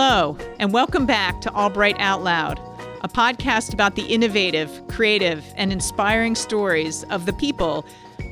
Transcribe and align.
Hello, 0.00 0.36
and 0.60 0.72
welcome 0.72 1.06
back 1.06 1.40
to 1.40 1.52
Albright 1.52 1.96
Out 1.98 2.22
Loud, 2.22 2.60
a 3.02 3.08
podcast 3.08 3.74
about 3.74 3.96
the 3.96 4.06
innovative, 4.06 4.70
creative, 4.86 5.44
and 5.56 5.72
inspiring 5.72 6.36
stories 6.36 7.02
of 7.10 7.26
the 7.26 7.32
people 7.32 7.84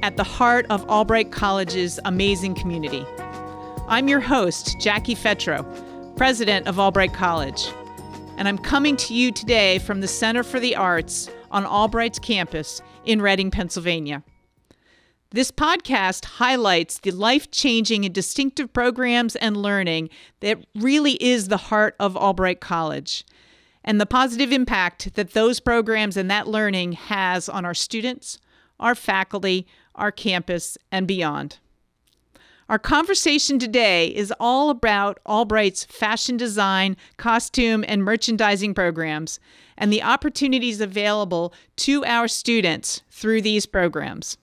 at 0.05 0.17
the 0.17 0.23
heart 0.23 0.65
of 0.71 0.89
Albright 0.89 1.33
College's 1.33 1.99
amazing 2.05 2.55
community. 2.55 3.05
I'm 3.89 4.07
your 4.07 4.21
host, 4.21 4.79
Jackie 4.79 5.17
Fetrow, 5.17 5.67
president 6.17 6.69
of 6.69 6.79
Albright 6.79 7.13
College, 7.13 7.67
and 8.37 8.47
I'm 8.47 8.59
coming 8.59 8.97
to 8.99 9.13
you 9.13 9.33
today 9.33 9.81
from 9.81 10.03
the 10.03 10.07
Center 10.07 10.45
for 10.45 10.61
the 10.61 10.77
Arts 10.77 11.29
on 11.51 11.67
Albright's 11.67 12.21
campus 12.21 12.81
in 13.07 13.21
Reading, 13.21 13.51
Pennsylvania. 13.51 14.23
This 15.37 15.51
podcast 15.51 16.25
highlights 16.25 16.97
the 16.97 17.11
life 17.11 17.51
changing 17.51 18.07
and 18.07 18.15
distinctive 18.15 18.73
programs 18.73 19.37
and 19.37 19.55
learning 19.55 20.09
that 20.41 20.65
really 20.75 21.23
is 21.23 21.49
the 21.49 21.59
heart 21.59 21.95
of 22.01 22.17
Albright 22.17 22.63
College 22.63 23.23
and 23.85 24.01
the 24.01 24.07
positive 24.07 24.51
impact 24.51 25.13
that 25.13 25.35
those 25.35 25.61
programs 25.61 26.17
and 26.17 26.31
that 26.31 26.49
learning 26.49 26.93
has 26.93 27.51
on 27.51 27.67
our 27.67 27.75
students, 27.75 28.39
our 28.81 28.95
faculty, 28.95 29.67
our 29.95 30.11
campus, 30.11 30.79
and 30.91 31.07
beyond. 31.07 31.59
Our 32.71 32.79
conversation 32.79 33.59
today 33.59 34.07
is 34.07 34.33
all 34.41 34.71
about 34.71 35.21
Albright's 35.27 35.85
fashion 35.85 36.39
design, 36.39 36.97
costume, 37.19 37.85
and 37.87 38.03
merchandising 38.03 38.73
programs 38.73 39.39
and 39.77 39.93
the 39.93 40.03
opportunities 40.03 40.81
available 40.81 41.53
to 41.77 42.07
our 42.07 42.27
students 42.27 43.03
through 43.11 43.43
these 43.43 43.67
programs. 43.67 44.39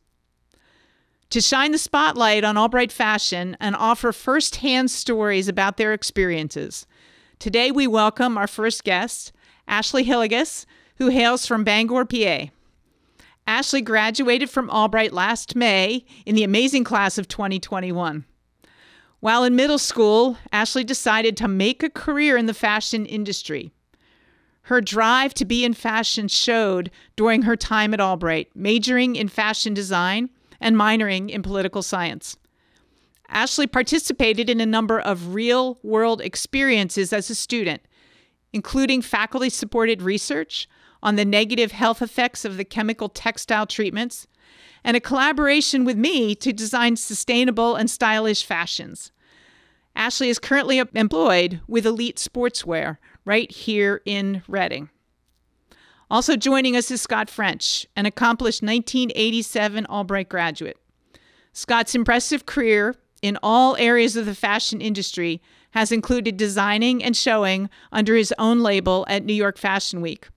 To 1.33 1.41
shine 1.41 1.71
the 1.71 1.79
spotlight 1.79 2.43
on 2.43 2.59
Albright 2.59 2.91
fashion 2.91 3.57
and 3.59 3.75
offer 3.75 4.11
firsthand 4.11 4.91
stories 4.91 5.47
about 5.47 5.77
their 5.77 5.91
experiences, 5.91 6.85
today 7.39 7.71
we 7.71 7.87
welcome 7.87 8.37
our 8.37 8.45
first 8.45 8.83
guest, 8.83 9.31
Ashley 9.67 10.05
Hillegass, 10.05 10.67
who 10.97 11.07
hails 11.07 11.47
from 11.47 11.63
Bangor, 11.63 12.05
PA. 12.05 12.51
Ashley 13.47 13.81
graduated 13.81 14.51
from 14.51 14.69
Albright 14.69 15.11
last 15.11 15.55
May 15.55 16.05
in 16.27 16.35
the 16.35 16.43
amazing 16.43 16.83
class 16.83 17.17
of 17.17 17.27
2021. 17.27 18.25
While 19.19 19.43
in 19.43 19.55
middle 19.55 19.79
school, 19.79 20.37
Ashley 20.51 20.83
decided 20.83 21.35
to 21.37 21.47
make 21.47 21.81
a 21.81 21.89
career 21.89 22.37
in 22.37 22.45
the 22.45 22.53
fashion 22.53 23.07
industry. 23.07 23.71
Her 24.67 24.81
drive 24.81 25.33
to 25.33 25.45
be 25.45 25.65
in 25.65 25.73
fashion 25.73 26.27
showed 26.27 26.91
during 27.15 27.41
her 27.41 27.55
time 27.55 27.91
at 27.95 27.99
Albright, 27.99 28.49
majoring 28.53 29.15
in 29.15 29.29
fashion 29.29 29.73
design 29.73 30.29
and 30.63 30.75
minoring 30.75 31.29
in 31.29 31.43
political 31.43 31.83
science. 31.83 32.37
Ashley 33.27 33.67
participated 33.67 34.49
in 34.49 34.61
a 34.61 34.65
number 34.65 34.99
of 34.99 35.35
real 35.35 35.77
world 35.83 36.21
experiences 36.21 37.11
as 37.13 37.29
a 37.29 37.35
student, 37.35 37.81
including 38.53 39.01
faculty 39.01 39.49
supported 39.49 40.01
research 40.01 40.67
on 41.01 41.15
the 41.15 41.25
negative 41.25 41.73
health 41.73 42.01
effects 42.01 42.45
of 42.45 42.57
the 42.57 42.63
chemical 42.63 43.09
textile 43.09 43.65
treatments, 43.65 44.25
and 44.83 44.95
a 44.95 45.01
collaboration 45.01 45.83
with 45.83 45.97
me 45.97 46.33
to 46.35 46.53
design 46.53 46.95
sustainable 46.95 47.75
and 47.75 47.89
stylish 47.89 48.45
fashions. 48.45 49.11
Ashley 49.95 50.29
is 50.29 50.39
currently 50.39 50.81
employed 50.93 51.61
with 51.67 51.85
Elite 51.85 52.17
Sportswear 52.17 52.97
right 53.25 53.51
here 53.51 54.01
in 54.05 54.43
Reading. 54.47 54.89
Also 56.09 56.35
joining 56.35 56.75
us 56.75 56.91
is 56.91 57.01
Scott 57.01 57.29
French, 57.29 57.87
an 57.95 58.05
accomplished 58.05 58.61
1987 58.61 59.85
Albright 59.87 60.29
graduate. 60.29 60.77
Scott's 61.53 61.95
impressive 61.95 62.45
career 62.45 62.95
in 63.21 63.37
all 63.41 63.75
areas 63.77 64.15
of 64.15 64.25
the 64.25 64.35
fashion 64.35 64.81
industry 64.81 65.41
has 65.71 65.91
included 65.91 66.37
designing 66.37 67.03
and 67.03 67.15
showing 67.15 67.69
under 67.91 68.15
his 68.15 68.33
own 68.37 68.59
label 68.59 69.05
at 69.07 69.23
New 69.23 69.33
York 69.33 69.57
Fashion 69.57 70.01
Week, 70.01 70.27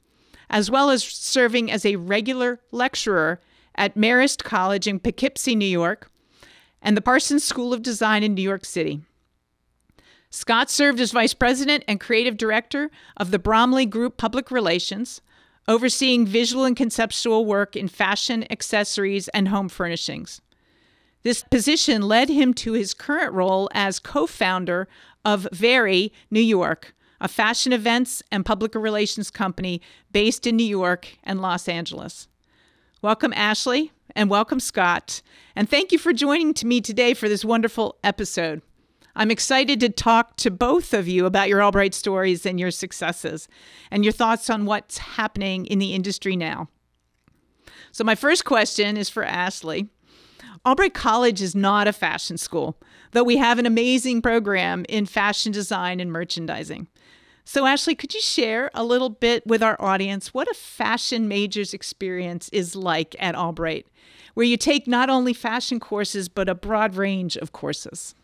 as 0.48 0.70
well 0.70 0.88
as 0.88 1.02
serving 1.02 1.70
as 1.70 1.84
a 1.84 1.96
regular 1.96 2.60
lecturer 2.70 3.41
at 3.74 3.96
Marist 3.96 4.44
College 4.44 4.86
in 4.86 5.00
Poughkeepsie, 5.00 5.54
New 5.54 5.66
York, 5.66 6.10
and 6.80 6.96
the 6.96 7.02
Parsons 7.02 7.44
School 7.44 7.74
of 7.74 7.82
Design 7.82 8.22
in 8.22 8.34
New 8.34 8.42
York 8.42 8.64
City. 8.64 9.02
Scott 10.30 10.70
served 10.70 11.00
as 11.00 11.12
vice 11.12 11.34
president 11.34 11.84
and 11.88 12.00
creative 12.00 12.36
director 12.36 12.91
of 13.16 13.30
the 13.30 13.38
Bromley 13.38 13.86
Group 13.86 14.16
Public 14.16 14.50
Relations, 14.50 15.20
overseeing 15.69 16.27
visual 16.27 16.65
and 16.65 16.77
conceptual 16.77 17.44
work 17.44 17.77
in 17.77 17.88
fashion, 17.88 18.44
accessories, 18.50 19.28
and 19.28 19.49
home 19.49 19.69
furnishings. 19.69 20.41
This 21.22 21.43
position 21.43 22.03
led 22.03 22.28
him 22.28 22.54
to 22.54 22.75
his 22.75 22.94
current 22.94 23.32
role 23.32 23.69
as 23.75 23.99
co 23.99 24.27
founder 24.27 24.87
of 25.25 25.49
Very 25.53 26.12
New 26.31 26.41
York, 26.41 26.94
a 27.21 27.27
fashion 27.27 27.72
events 27.72 28.22
and 28.31 28.47
public 28.47 28.75
relations 28.75 29.31
company 29.31 29.82
based 30.12 30.47
in 30.47 30.56
New 30.56 30.65
York 30.65 31.09
and 31.25 31.43
Los 31.43 31.69
Angeles. 31.69 32.28
Welcome, 33.03 33.33
Ashley, 33.34 33.93
and 34.15 34.31
welcome, 34.31 34.60
Scott. 34.60 35.21
And 35.56 35.69
thank 35.69 35.91
you 35.91 35.98
for 35.98 36.12
joining 36.12 36.54
me 36.65 36.81
today 36.81 37.12
for 37.12 37.28
this 37.28 37.44
wonderful 37.44 37.97
episode. 38.04 38.62
I'm 39.19 39.31
excited 39.31 39.81
to 39.81 39.88
talk 39.88 40.37
to 40.37 40.50
both 40.50 40.93
of 40.93 41.09
you 41.09 41.25
about 41.25 41.49
your 41.49 41.62
Albright 41.62 41.94
stories 41.94 42.44
and 42.44 42.60
your 42.60 42.71
successes 42.71 43.49
and 43.91 44.04
your 44.04 44.12
thoughts 44.12 44.50
on 44.50 44.66
what's 44.66 44.99
happening 44.99 45.65
in 45.65 45.78
the 45.78 45.94
industry 45.94 46.37
now. 46.37 46.69
So, 47.93 48.04
my 48.04 48.15
first 48.15 48.44
question 48.44 48.99
is 48.99 49.09
for 49.09 49.25
Ashley. 49.25 49.88
Albright 50.66 50.93
College 50.93 51.41
is 51.41 51.54
not 51.54 51.88
a 51.88 51.94
fashion 51.94 52.37
school, 52.37 52.77
though 53.12 53.25
we 53.25 53.38
have 53.38 53.59
an 53.59 53.65
amazing 53.65 54.21
program 54.21 54.84
in 54.87 55.06
fashion 55.06 55.50
design 55.50 55.98
and 55.98 56.12
merchandising. 56.12 56.87
So, 57.43 57.65
Ashley, 57.65 57.94
could 57.94 58.12
you 58.12 58.21
share 58.21 58.71
a 58.75 58.84
little 58.84 59.09
bit 59.09 59.47
with 59.47 59.62
our 59.62 59.81
audience 59.81 60.34
what 60.34 60.50
a 60.50 60.54
fashion 60.54 61.27
major's 61.27 61.72
experience 61.72 62.50
is 62.50 62.77
like 62.77 63.16
at 63.19 63.34
Albright, 63.34 63.87
where 64.34 64.44
you 64.44 64.59
take 64.59 64.87
not 64.87 65.09
only 65.09 65.33
fashion 65.33 65.81
courses, 65.81 66.28
but 66.28 66.50
a 66.50 66.54
broad 66.54 66.97
range 66.97 67.38
of 67.38 67.53
courses? 67.53 68.15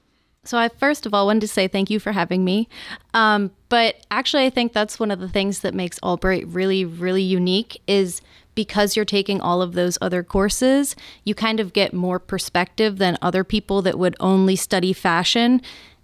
So, 0.45 0.59
I 0.59 0.69
first 0.69 1.07
of 1.07 1.15
all 1.15 1.27
wanted 1.27 1.41
to 1.41 1.49
say 1.49 1.69
thank 1.69 1.89
you 1.89 2.01
for 2.01 2.11
having 2.11 2.45
me. 2.45 2.69
Um, 3.15 3.53
but 3.69 4.05
actually, 4.11 4.45
I 4.45 4.51
think 4.51 4.73
that's 4.73 4.99
one 4.99 5.13
of 5.13 5.21
the 5.21 5.29
things 5.29 5.61
that 5.61 5.73
makes 5.73 6.01
Albright 6.03 6.47
really, 6.49 6.85
really 6.85 7.23
unique 7.23 7.81
is 7.87 8.21
because 8.55 8.97
you're 8.97 9.05
taking 9.05 9.41
all 9.41 9.63
of 9.63 9.75
those 9.75 9.97
other 10.01 10.23
courses, 10.23 10.97
you 11.25 11.35
kind 11.35 11.61
of 11.61 11.73
get 11.73 11.95
more 11.95 12.19
perspective 12.19 12.99
than 12.99 13.17
other 13.23 13.45
people 13.45 13.83
that 13.83 13.99
would 13.99 14.17
only 14.21 14.57
study 14.57 14.93
fashion. 14.93 15.63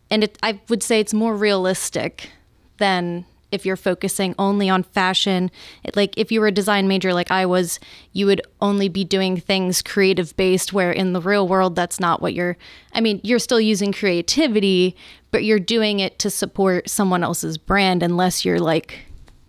And 0.08 0.24
it, 0.24 0.38
I 0.42 0.60
would 0.68 0.82
say 0.82 1.00
it's 1.00 1.12
more 1.12 1.36
realistic 1.36 2.30
than 2.78 3.26
if 3.50 3.64
you're 3.64 3.76
focusing 3.76 4.34
only 4.38 4.68
on 4.68 4.82
fashion. 4.82 5.50
Like 5.94 6.16
if 6.16 6.30
you 6.30 6.40
were 6.40 6.48
a 6.48 6.52
design 6.52 6.88
major 6.88 7.14
like 7.14 7.30
I 7.30 7.46
was, 7.46 7.80
you 8.12 8.26
would 8.26 8.42
only 8.60 8.88
be 8.88 9.04
doing 9.04 9.38
things 9.38 9.82
creative 9.82 10.36
based 10.36 10.72
where 10.72 10.92
in 10.92 11.12
the 11.12 11.20
real 11.20 11.48
world 11.48 11.74
that's 11.74 12.00
not 12.00 12.20
what 12.20 12.34
you're 12.34 12.56
I 12.92 13.00
mean, 13.00 13.20
you're 13.22 13.38
still 13.38 13.60
using 13.60 13.92
creativity, 13.92 14.96
but 15.30 15.44
you're 15.44 15.60
doing 15.60 16.00
it 16.00 16.18
to 16.20 16.30
support 16.30 16.88
someone 16.88 17.22
else's 17.22 17.58
brand 17.58 18.02
unless 18.02 18.44
you're 18.44 18.60
like 18.60 19.00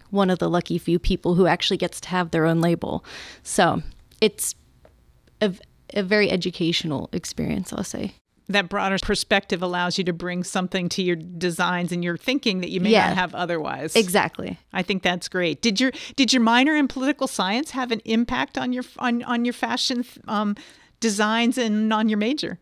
one 0.09 0.29
of 0.29 0.39
the 0.39 0.49
lucky 0.49 0.77
few 0.77 0.97
people 0.99 1.35
who 1.35 1.45
actually 1.45 1.77
gets 1.77 2.01
to 2.01 2.09
have 2.09 2.31
their 2.31 2.45
own 2.45 2.61
label. 2.61 3.05
So, 3.43 3.83
it's 4.21 4.55
a, 5.39 5.53
a 5.93 6.03
very 6.03 6.29
educational 6.29 7.09
experience, 7.13 7.71
I'll 7.71 7.83
say 7.83 8.13
that 8.49 8.67
broader 8.67 8.97
perspective 9.01 9.61
allows 9.61 9.97
you 9.97 10.03
to 10.03 10.13
bring 10.13 10.43
something 10.43 10.89
to 10.89 11.03
your 11.03 11.15
designs 11.15 11.91
and 11.91 12.03
your 12.03 12.17
thinking 12.17 12.61
that 12.61 12.71
you 12.71 12.81
may 12.81 12.89
yeah, 12.89 13.09
not 13.09 13.17
have 13.17 13.35
otherwise. 13.35 13.95
Exactly. 13.95 14.57
I 14.73 14.81
think 14.81 15.03
that's 15.03 15.29
great. 15.29 15.61
Did 15.61 15.79
your 15.79 15.91
did 16.15 16.33
your 16.33 16.41
minor 16.41 16.75
in 16.75 16.87
political 16.87 17.27
science 17.27 17.71
have 17.71 17.91
an 17.91 18.01
impact 18.05 18.57
on 18.57 18.73
your 18.73 18.83
on 18.97 19.23
on 19.23 19.45
your 19.45 19.53
fashion 19.53 20.03
um, 20.27 20.55
designs 20.99 21.57
and 21.57 21.93
on 21.93 22.09
your 22.09 22.17
major? 22.17 22.59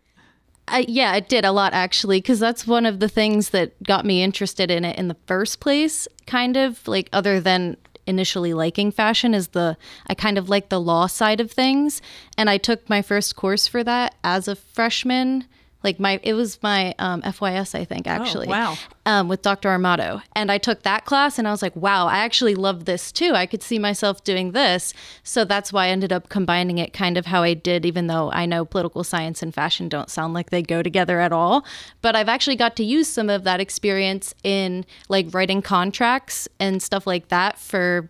Uh, 0.67 0.83
yeah, 0.85 1.15
it 1.15 1.29
did 1.29 1.45
a 1.45 1.53
lot 1.53 1.73
actually, 1.73 2.17
because 2.17 2.39
that's 2.39 2.67
one 2.67 2.85
of 2.85 2.99
the 2.99 3.07
things 3.07 3.51
that 3.51 3.81
got 3.83 4.05
me 4.05 4.21
interested 4.21 4.69
in 4.69 4.83
it 4.83 4.99
in 4.99 5.07
the 5.07 5.15
first 5.25 5.61
place. 5.61 6.07
Kind 6.25 6.57
of 6.57 6.85
like 6.85 7.09
other 7.13 7.39
than 7.39 7.77
initially 8.05 8.53
liking 8.53 8.91
fashion 8.91 9.33
is 9.33 9.49
the 9.49 9.77
I 10.07 10.13
kind 10.13 10.37
of 10.37 10.49
like 10.49 10.67
the 10.67 10.81
law 10.81 11.07
side 11.07 11.39
of 11.39 11.49
things, 11.49 12.01
and 12.37 12.49
I 12.49 12.57
took 12.57 12.89
my 12.89 13.01
first 13.01 13.37
course 13.37 13.67
for 13.67 13.85
that 13.85 14.15
as 14.25 14.49
a 14.49 14.55
freshman 14.55 15.45
like 15.87 16.01
my 16.01 16.19
it 16.21 16.33
was 16.33 16.61
my 16.61 16.93
um, 16.99 17.21
FYS 17.21 17.73
I 17.73 17.85
think 17.85 18.07
oh, 18.07 18.11
actually. 18.11 18.47
Oh, 18.47 18.51
wow. 18.51 18.77
Um, 19.05 19.29
with 19.29 19.41
Dr. 19.41 19.69
Armato, 19.69 20.21
and 20.35 20.51
I 20.51 20.57
took 20.57 20.83
that 20.83 21.05
class, 21.05 21.39
and 21.39 21.47
I 21.47 21.51
was 21.51 21.61
like, 21.61 21.73
wow, 21.77 22.07
I 22.07 22.17
actually 22.17 22.55
love 22.55 22.83
this 22.83 23.09
too. 23.09 23.31
I 23.35 23.45
could 23.45 23.63
see 23.63 23.79
myself 23.79 24.21
doing 24.25 24.51
this, 24.51 24.93
so 25.23 25.45
that's 25.45 25.71
why 25.71 25.85
I 25.85 25.89
ended 25.89 26.11
up 26.11 26.27
combining 26.27 26.77
it 26.77 26.91
kind 26.91 27.17
of 27.17 27.27
how 27.27 27.41
I 27.41 27.53
did. 27.53 27.85
Even 27.85 28.07
though 28.07 28.29
I 28.33 28.45
know 28.45 28.65
political 28.65 29.05
science 29.05 29.41
and 29.41 29.53
fashion 29.53 29.87
don't 29.87 30.09
sound 30.09 30.33
like 30.33 30.49
they 30.49 30.61
go 30.61 30.83
together 30.83 31.21
at 31.21 31.31
all, 31.31 31.65
but 32.01 32.17
I've 32.17 32.27
actually 32.27 32.57
got 32.57 32.75
to 32.75 32.83
use 32.83 33.07
some 33.07 33.29
of 33.29 33.45
that 33.45 33.61
experience 33.61 34.33
in 34.43 34.85
like 35.07 35.33
writing 35.33 35.61
contracts 35.61 36.49
and 36.59 36.83
stuff 36.83 37.07
like 37.07 37.29
that 37.29 37.57
for 37.57 38.09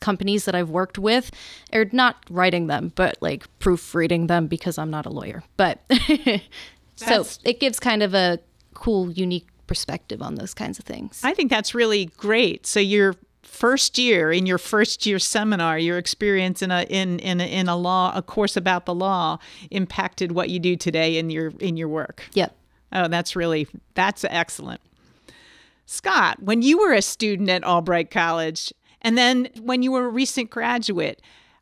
companies 0.00 0.44
that 0.44 0.54
I've 0.54 0.70
worked 0.70 0.98
with, 0.98 1.30
or 1.72 1.86
not 1.92 2.16
writing 2.28 2.66
them, 2.66 2.92
but 2.94 3.16
like 3.20 3.46
proofreading 3.58 4.26
them 4.26 4.48
because 4.48 4.76
I'm 4.76 4.90
not 4.90 5.06
a 5.06 5.10
lawyer. 5.10 5.42
But 5.56 5.80
so 7.06 7.26
it 7.44 7.60
gives 7.60 7.80
kind 7.80 8.02
of 8.02 8.14
a 8.14 8.38
cool, 8.74 9.10
unique 9.10 9.46
perspective 9.66 10.20
on 10.20 10.34
those 10.34 10.54
kinds 10.54 10.78
of 10.78 10.84
things. 10.84 11.20
I 11.22 11.34
think 11.34 11.50
that's 11.50 11.74
really 11.74 12.06
great. 12.16 12.66
So 12.66 12.80
your 12.80 13.14
first 13.42 13.98
year 13.98 14.32
in 14.32 14.46
your 14.46 14.58
first 14.58 15.06
year 15.06 15.18
seminar, 15.18 15.78
your 15.78 15.98
experience 15.98 16.62
in 16.62 16.70
a 16.70 16.82
in 16.84 17.18
in 17.18 17.40
a, 17.40 17.44
in 17.44 17.68
a 17.68 17.76
law 17.76 18.12
a 18.14 18.22
course 18.22 18.56
about 18.56 18.86
the 18.86 18.94
law 18.94 19.38
impacted 19.70 20.32
what 20.32 20.50
you 20.50 20.58
do 20.58 20.76
today 20.76 21.18
in 21.18 21.30
your 21.30 21.52
in 21.60 21.76
your 21.76 21.88
work. 21.88 22.24
Yep. 22.34 22.56
Oh, 22.92 23.08
that's 23.08 23.36
really 23.36 23.68
that's 23.94 24.24
excellent. 24.24 24.80
Scott, 25.86 26.40
when 26.42 26.62
you 26.62 26.78
were 26.78 26.92
a 26.92 27.02
student 27.02 27.48
at 27.48 27.64
Albright 27.64 28.10
College, 28.10 28.72
and 29.02 29.18
then 29.18 29.48
when 29.60 29.82
you 29.82 29.92
were 29.92 30.06
a 30.06 30.08
recent 30.08 30.48
graduate, 30.48 31.20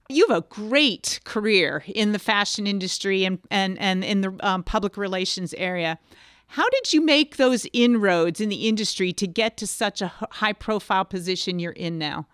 you 0.08 0.26
have 0.28 0.38
a 0.38 0.46
great 0.48 1.20
career 1.24 1.84
in 1.86 2.12
the 2.12 2.18
fashion 2.18 2.66
industry 2.66 3.24
and 3.24 3.38
and 3.50 3.78
and 3.78 4.02
in 4.04 4.22
the 4.22 4.36
um, 4.40 4.62
public 4.62 4.96
relations 4.96 5.52
area. 5.54 5.98
How 6.46 6.68
did 6.70 6.94
you 6.94 7.02
make 7.02 7.36
those 7.36 7.66
inroads 7.74 8.40
in 8.40 8.48
the 8.48 8.68
industry 8.68 9.12
to 9.12 9.26
get 9.26 9.58
to 9.58 9.66
such 9.66 10.00
a 10.00 10.08
high 10.30 10.54
profile 10.54 11.04
position 11.04 11.58
you're 11.58 11.72
in 11.72 11.98
now? 11.98 12.26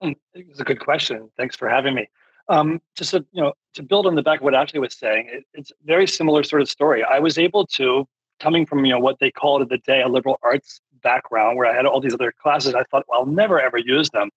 Hmm, 0.00 0.12
it's 0.34 0.60
a 0.60 0.64
good 0.64 0.78
question. 0.78 1.28
Thanks 1.36 1.56
for 1.56 1.68
having 1.68 1.96
me. 1.96 2.08
Um, 2.48 2.80
just 2.96 3.10
to, 3.10 3.26
you 3.32 3.42
know, 3.42 3.54
to 3.74 3.82
build 3.82 4.06
on 4.06 4.14
the 4.14 4.22
back 4.22 4.38
of 4.38 4.44
what 4.44 4.54
Ashley 4.54 4.78
was 4.78 4.94
saying, 4.94 5.28
it, 5.32 5.44
it's 5.52 5.72
very 5.84 6.06
similar 6.06 6.44
sort 6.44 6.62
of 6.62 6.70
story. 6.70 7.02
I 7.02 7.18
was 7.18 7.38
able 7.38 7.66
to, 7.66 8.06
coming 8.38 8.64
from 8.64 8.84
you 8.84 8.92
know 8.92 9.00
what 9.00 9.18
they 9.18 9.32
called 9.32 9.62
at 9.62 9.68
the 9.68 9.78
day 9.78 10.00
a 10.00 10.08
liberal 10.08 10.38
arts 10.44 10.80
background, 11.02 11.56
where 11.56 11.66
I 11.66 11.74
had 11.74 11.86
all 11.86 12.00
these 12.00 12.14
other 12.14 12.32
classes, 12.40 12.76
I 12.76 12.84
thought, 12.84 13.04
well, 13.08 13.20
I'll 13.20 13.26
never 13.26 13.60
ever 13.60 13.78
use 13.78 14.10
them. 14.10 14.30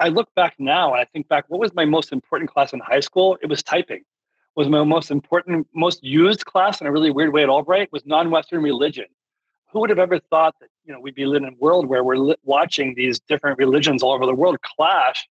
I 0.00 0.08
look 0.08 0.34
back 0.34 0.54
now 0.58 0.92
and 0.92 1.00
I 1.00 1.04
think 1.04 1.28
back, 1.28 1.44
what 1.48 1.60
was 1.60 1.74
my 1.74 1.84
most 1.84 2.10
important 2.10 2.50
class 2.50 2.72
in 2.72 2.80
high 2.80 3.00
school? 3.00 3.36
It 3.42 3.48
was 3.48 3.62
typing. 3.62 4.02
Was 4.56 4.68
my 4.68 4.82
most 4.82 5.10
important, 5.10 5.68
most 5.74 6.02
used 6.02 6.44
class 6.46 6.80
in 6.80 6.86
a 6.86 6.92
really 6.92 7.10
weird 7.10 7.32
way 7.32 7.42
at 7.42 7.48
Albright 7.48 7.92
was 7.92 8.04
non-Western 8.04 8.62
religion. 8.62 9.04
Who 9.70 9.80
would 9.80 9.90
have 9.90 10.00
ever 10.00 10.18
thought 10.18 10.56
that 10.60 10.68
you 10.84 10.92
know 10.92 10.98
we'd 10.98 11.14
be 11.14 11.24
living 11.24 11.46
in 11.46 11.54
a 11.54 11.56
world 11.58 11.86
where 11.86 12.02
we're 12.02 12.16
li- 12.16 12.36
watching 12.42 12.94
these 12.96 13.20
different 13.20 13.58
religions 13.58 14.02
all 14.02 14.10
over 14.10 14.26
the 14.26 14.34
world 14.34 14.60
clash, 14.62 15.28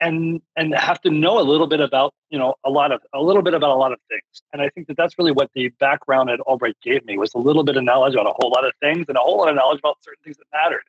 and 0.00 0.42
and 0.56 0.74
have 0.74 1.00
to 1.02 1.10
know 1.10 1.38
a 1.38 1.46
little 1.46 1.68
bit 1.68 1.80
about 1.80 2.12
you 2.28 2.38
know 2.38 2.54
a 2.64 2.70
lot 2.70 2.90
of 2.90 3.00
a 3.14 3.22
little 3.22 3.42
bit 3.42 3.54
about 3.54 3.70
a 3.70 3.76
lot 3.76 3.92
of 3.92 4.00
things. 4.10 4.42
And 4.52 4.60
I 4.60 4.68
think 4.70 4.88
that 4.88 4.96
that's 4.96 5.16
really 5.16 5.30
what 5.30 5.50
the 5.54 5.68
background 5.78 6.28
at 6.28 6.40
Albright 6.40 6.76
gave 6.82 7.04
me 7.04 7.16
was 7.18 7.32
a 7.34 7.38
little 7.38 7.62
bit 7.62 7.76
of 7.76 7.84
knowledge 7.84 8.16
on 8.16 8.26
a 8.26 8.32
whole 8.32 8.50
lot 8.50 8.64
of 8.64 8.72
things 8.80 9.06
and 9.06 9.16
a 9.16 9.20
whole 9.20 9.38
lot 9.38 9.48
of 9.48 9.54
knowledge 9.54 9.78
about 9.78 9.98
certain 10.02 10.24
things 10.24 10.36
that 10.38 10.46
mattered. 10.52 10.82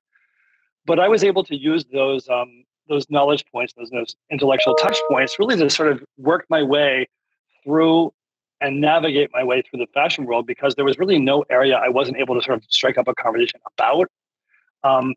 But 0.87 0.99
I 0.99 1.07
was 1.07 1.23
able 1.23 1.43
to 1.43 1.55
use 1.55 1.85
those 1.85 2.27
um, 2.27 2.63
those 2.87 3.09
knowledge 3.09 3.45
points, 3.51 3.73
those, 3.77 3.89
those 3.89 4.15
intellectual 4.29 4.75
touch 4.75 4.99
points, 5.09 5.37
really 5.39 5.55
to 5.57 5.69
sort 5.69 5.91
of 5.91 6.03
work 6.17 6.45
my 6.49 6.63
way 6.63 7.07
through 7.63 8.11
and 8.61 8.79
navigate 8.79 9.29
my 9.33 9.43
way 9.43 9.61
through 9.61 9.79
the 9.79 9.87
fashion 9.93 10.25
world 10.25 10.47
because 10.47 10.75
there 10.75 10.85
was 10.85 10.97
really 10.97 11.19
no 11.19 11.43
area 11.49 11.75
I 11.75 11.89
wasn't 11.89 12.17
able 12.17 12.35
to 12.35 12.41
sort 12.41 12.57
of 12.57 12.63
strike 12.69 12.97
up 12.97 13.07
a 13.07 13.15
conversation 13.15 13.59
about. 13.77 14.07
Um, 14.83 15.15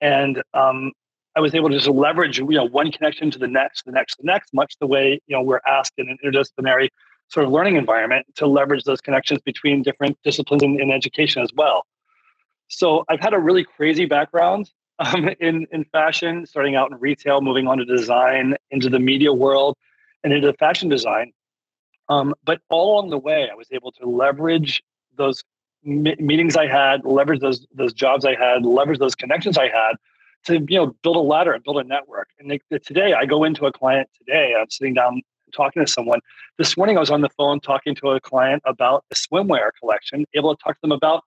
and 0.00 0.42
um, 0.54 0.92
I 1.34 1.40
was 1.40 1.54
able 1.54 1.70
to 1.70 1.76
just 1.76 1.88
leverage, 1.88 2.38
you 2.38 2.46
know, 2.46 2.64
one 2.64 2.92
connection 2.92 3.30
to 3.30 3.38
the 3.38 3.48
next, 3.48 3.84
the 3.84 3.92
next, 3.92 4.16
the 4.18 4.24
next, 4.24 4.52
much 4.52 4.74
the 4.80 4.86
way, 4.86 5.20
you 5.26 5.36
know, 5.36 5.42
we're 5.42 5.60
asked 5.66 5.94
in 5.96 6.08
an 6.08 6.18
interdisciplinary 6.24 6.88
sort 7.28 7.46
of 7.46 7.52
learning 7.52 7.76
environment 7.76 8.26
to 8.36 8.46
leverage 8.46 8.84
those 8.84 9.00
connections 9.00 9.40
between 9.42 9.82
different 9.82 10.18
disciplines 10.24 10.62
in, 10.62 10.80
in 10.80 10.90
education 10.90 11.42
as 11.42 11.52
well. 11.54 11.86
So 12.68 13.04
I've 13.08 13.20
had 13.20 13.34
a 13.34 13.38
really 13.38 13.64
crazy 13.64 14.06
background 14.06 14.70
um, 14.98 15.30
in, 15.40 15.66
in 15.72 15.84
fashion, 15.84 16.46
starting 16.46 16.76
out 16.76 16.90
in 16.90 16.98
retail, 16.98 17.40
moving 17.40 17.66
on 17.66 17.78
to 17.78 17.84
design, 17.84 18.56
into 18.70 18.88
the 18.88 18.98
media 18.98 19.32
world, 19.32 19.76
and 20.24 20.32
into 20.32 20.52
fashion 20.54 20.88
design. 20.88 21.32
Um, 22.08 22.34
but 22.44 22.60
all 22.70 22.94
along 22.94 23.10
the 23.10 23.18
way, 23.18 23.48
I 23.50 23.54
was 23.54 23.68
able 23.70 23.92
to 23.92 24.06
leverage 24.06 24.82
those 25.16 25.44
meetings 25.84 26.56
I 26.56 26.66
had, 26.66 27.04
leverage 27.04 27.40
those 27.40 27.66
those 27.72 27.92
jobs 27.92 28.24
I 28.24 28.34
had, 28.34 28.64
leverage 28.64 28.98
those 28.98 29.14
connections 29.14 29.58
I 29.58 29.68
had 29.68 29.92
to 30.44 30.54
you 30.68 30.78
know 30.78 30.94
build 31.02 31.16
a 31.16 31.20
ladder 31.20 31.52
and 31.52 31.62
build 31.62 31.78
a 31.78 31.84
network. 31.84 32.28
And 32.38 32.50
they, 32.50 32.78
today, 32.78 33.12
I 33.12 33.26
go 33.26 33.44
into 33.44 33.66
a 33.66 33.72
client 33.72 34.08
today. 34.16 34.54
I'm 34.58 34.70
sitting 34.70 34.94
down 34.94 35.22
talking 35.54 35.84
to 35.84 35.90
someone. 35.90 36.20
This 36.56 36.76
morning, 36.76 36.96
I 36.96 37.00
was 37.00 37.10
on 37.10 37.20
the 37.20 37.28
phone 37.30 37.60
talking 37.60 37.94
to 37.96 38.10
a 38.10 38.20
client 38.20 38.62
about 38.66 39.04
a 39.10 39.14
swimwear 39.14 39.70
collection, 39.78 40.24
able 40.34 40.54
to 40.54 40.62
talk 40.62 40.74
to 40.76 40.80
them 40.82 40.92
about 40.92 41.24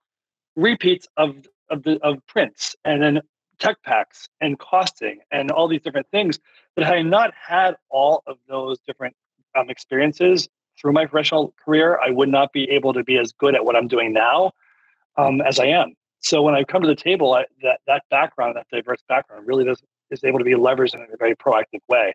repeats 0.56 1.08
of 1.18 1.48
of 1.70 1.84
the 1.84 2.00
of 2.04 2.18
prints, 2.28 2.76
and 2.84 3.02
then 3.02 3.22
tech 3.62 3.82
packs 3.84 4.28
and 4.42 4.60
costing 4.60 5.20
and 5.32 5.52
all 5.52 5.68
these 5.68 5.82
different 5.82 6.08
things. 6.12 6.40
But 6.76 6.84
had 6.84 6.96
I 6.96 7.02
not 7.04 7.34
had 7.34 7.76
all 7.90 8.24
of 8.28 8.38
those 8.50 8.80
different 8.80 9.16
um, 9.58 9.70
experiences 9.70 10.50
through 10.80 10.94
my 10.94 11.06
professional 11.06 11.54
career, 11.64 12.00
I 12.06 12.10
would 12.10 12.30
not 12.30 12.52
be 12.52 12.70
able 12.72 12.94
to 12.94 13.04
be 13.04 13.18
as 13.18 13.32
good 13.32 13.56
at 13.56 13.64
what 13.64 13.76
I'm 13.76 13.88
doing 13.88 14.12
now 14.12 14.52
um, 15.18 15.42
as 15.42 15.60
I 15.60 15.68
am. 15.68 15.94
So 16.20 16.42
when 16.42 16.56
I 16.56 16.64
come 16.64 16.82
to 16.82 16.88
the 16.88 16.96
table, 16.96 17.34
I, 17.34 17.46
that 17.64 17.80
that 17.88 18.04
background, 18.10 18.56
that 18.56 18.68
diverse 18.72 19.02
background, 19.08 19.48
really 19.48 19.64
does 19.64 19.82
is 20.12 20.24
able 20.24 20.40
to 20.40 20.46
be 20.46 20.54
leveraged 20.54 20.94
in 20.94 21.02
a 21.02 21.18
very 21.18 21.36
proactive 21.36 21.80
way. 21.88 22.14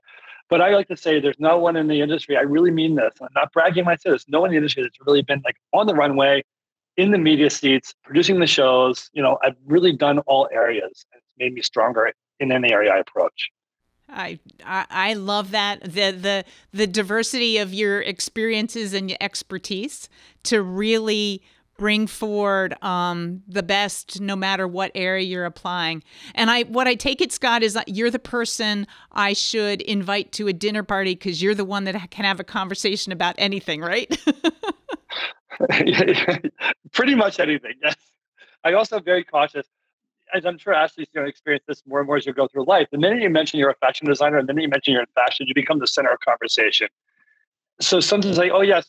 But 0.49 0.61
I 0.61 0.71
like 0.71 0.89
to 0.89 0.97
say 0.97 1.19
there's 1.19 1.41
no 1.41 1.59
one 1.59 1.77
in 1.77 1.89
the 1.89 2.01
industry. 2.01 2.37
I 2.37 2.43
really 2.43 2.71
mean 2.71 2.95
this. 2.95 3.15
I'm 3.21 3.29
not 3.35 3.53
bragging 3.53 3.85
say 3.85 4.11
this. 4.11 4.27
No 4.29 4.41
one 4.41 4.51
in 4.51 4.53
the 4.53 4.59
industry 4.59 4.83
that's 4.83 4.99
really 5.05 5.23
been 5.23 5.43
like 5.45 5.57
on 5.73 5.87
the 5.87 5.95
runway, 5.95 6.45
in 6.97 7.11
the 7.11 7.19
media 7.19 7.51
seats, 7.51 7.95
producing 8.03 8.41
the 8.41 8.47
shows. 8.47 9.11
You 9.13 9.23
know, 9.23 9.39
I've 9.43 9.57
really 9.67 9.93
done 9.93 10.19
all 10.21 10.49
areas. 10.53 11.07
It's 11.13 11.35
made 11.39 11.55
me 11.55 11.63
stronger 11.63 12.13
in 12.41 12.53
any 12.53 12.73
area 12.73 12.93
I 12.93 12.99
approach. 12.99 13.51
I, 14.09 14.39
I 14.65 14.87
I 14.89 15.15
love 15.15 15.51
that 15.51 15.83
the 15.83 16.13
the 16.13 16.45
the 16.73 16.87
diversity 16.87 17.59
of 17.59 17.75
your 17.75 18.01
experiences 18.01 18.95
and 18.95 19.11
your 19.11 19.19
expertise 19.21 20.09
to 20.45 20.63
really 20.63 21.43
bring 21.77 22.07
forward 22.07 22.83
um, 22.83 23.43
the 23.47 23.63
best 23.63 24.21
no 24.21 24.35
matter 24.35 24.67
what 24.67 24.91
area 24.95 25.25
you're 25.25 25.45
applying. 25.45 26.03
And 26.35 26.51
I 26.51 26.63
what 26.63 26.87
I 26.87 26.95
take 26.95 27.21
it, 27.21 27.33
Scott, 27.33 27.63
is 27.63 27.75
that 27.75 27.89
you're 27.89 28.11
the 28.11 28.21
person 28.21 28.87
I 29.13 29.33
should 29.33 29.83
invite 29.83 30.33
to 30.33 30.47
a 30.47 30.53
dinner 30.53 30.85
party 30.85 31.15
because 31.15 31.43
you're 31.43 31.55
the 31.55 31.65
one 31.65 31.85
that 31.85 32.11
can 32.11 32.25
have 32.25 32.39
a 32.39 32.45
conversation 32.45 33.13
about 33.13 33.35
anything, 33.39 33.81
right? 33.81 34.17
Pretty 36.97 37.15
much 37.15 37.39
anything. 37.39 37.75
Yes. 37.83 37.95
I 38.65 38.73
also 38.73 38.99
very 38.99 39.23
cautious 39.23 39.67
as 40.35 40.45
I'm 40.45 40.59
sure 40.59 40.75
Ashley's 40.75 41.09
going 41.15 41.25
to 41.25 41.31
experience 41.31 41.65
this 41.69 41.83
more 41.87 42.01
and 42.01 42.07
more 42.07 42.17
as 42.17 42.27
you 42.27 42.33
go 42.33 42.49
through 42.49 42.65
life, 42.65 42.89
the 42.91 42.99
minute 42.99 43.23
you 43.23 43.31
mention 43.31 43.59
you're 43.59 43.71
a 43.71 43.77
fashion 43.77 44.07
designer 44.07 44.39
and 44.39 44.49
the 44.49 44.55
minute 44.55 44.65
you 44.65 44.71
mention 44.71 44.93
you're 44.93 45.03
in 45.03 45.09
fashion, 45.15 45.47
you 45.47 45.55
become 45.55 45.79
the 45.79 45.87
center 45.87 46.11
of 46.11 46.19
conversation. 46.21 46.89
So 47.81 48.01
sometimes 48.01 48.39
like, 48.39 48.51
oh 48.53 48.63
yes, 48.63 48.87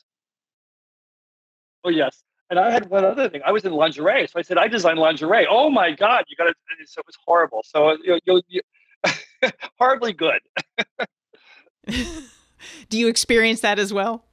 oh 1.84 1.90
yes. 1.90 2.24
And 2.50 2.58
I 2.60 2.72
had 2.72 2.90
one 2.90 3.04
other 3.04 3.30
thing. 3.30 3.42
I 3.46 3.52
was 3.52 3.66
in 3.66 3.74
lingerie, 3.74 4.26
so 4.28 4.40
I 4.40 4.42
said 4.42 4.58
I 4.58 4.70
design 4.70 4.96
lingerie. 4.96 5.46
Oh 5.50 5.70
my 5.70 5.92
god, 5.92 6.24
you 6.30 6.38
got 6.38 6.46
to! 6.46 6.54
So 6.86 7.02
it 7.02 7.06
was 7.06 7.18
horrible. 7.26 7.62
So 7.66 7.98
you, 8.02 8.20
you, 8.26 8.42
you 8.48 8.62
horribly 9.78 10.14
good. 10.14 10.40
Do 12.90 12.98
you 12.98 13.10
experience 13.10 13.60
that 13.62 13.80
as 13.80 13.94
well? 13.94 14.24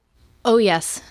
Oh 0.45 0.57
yes, 0.57 1.01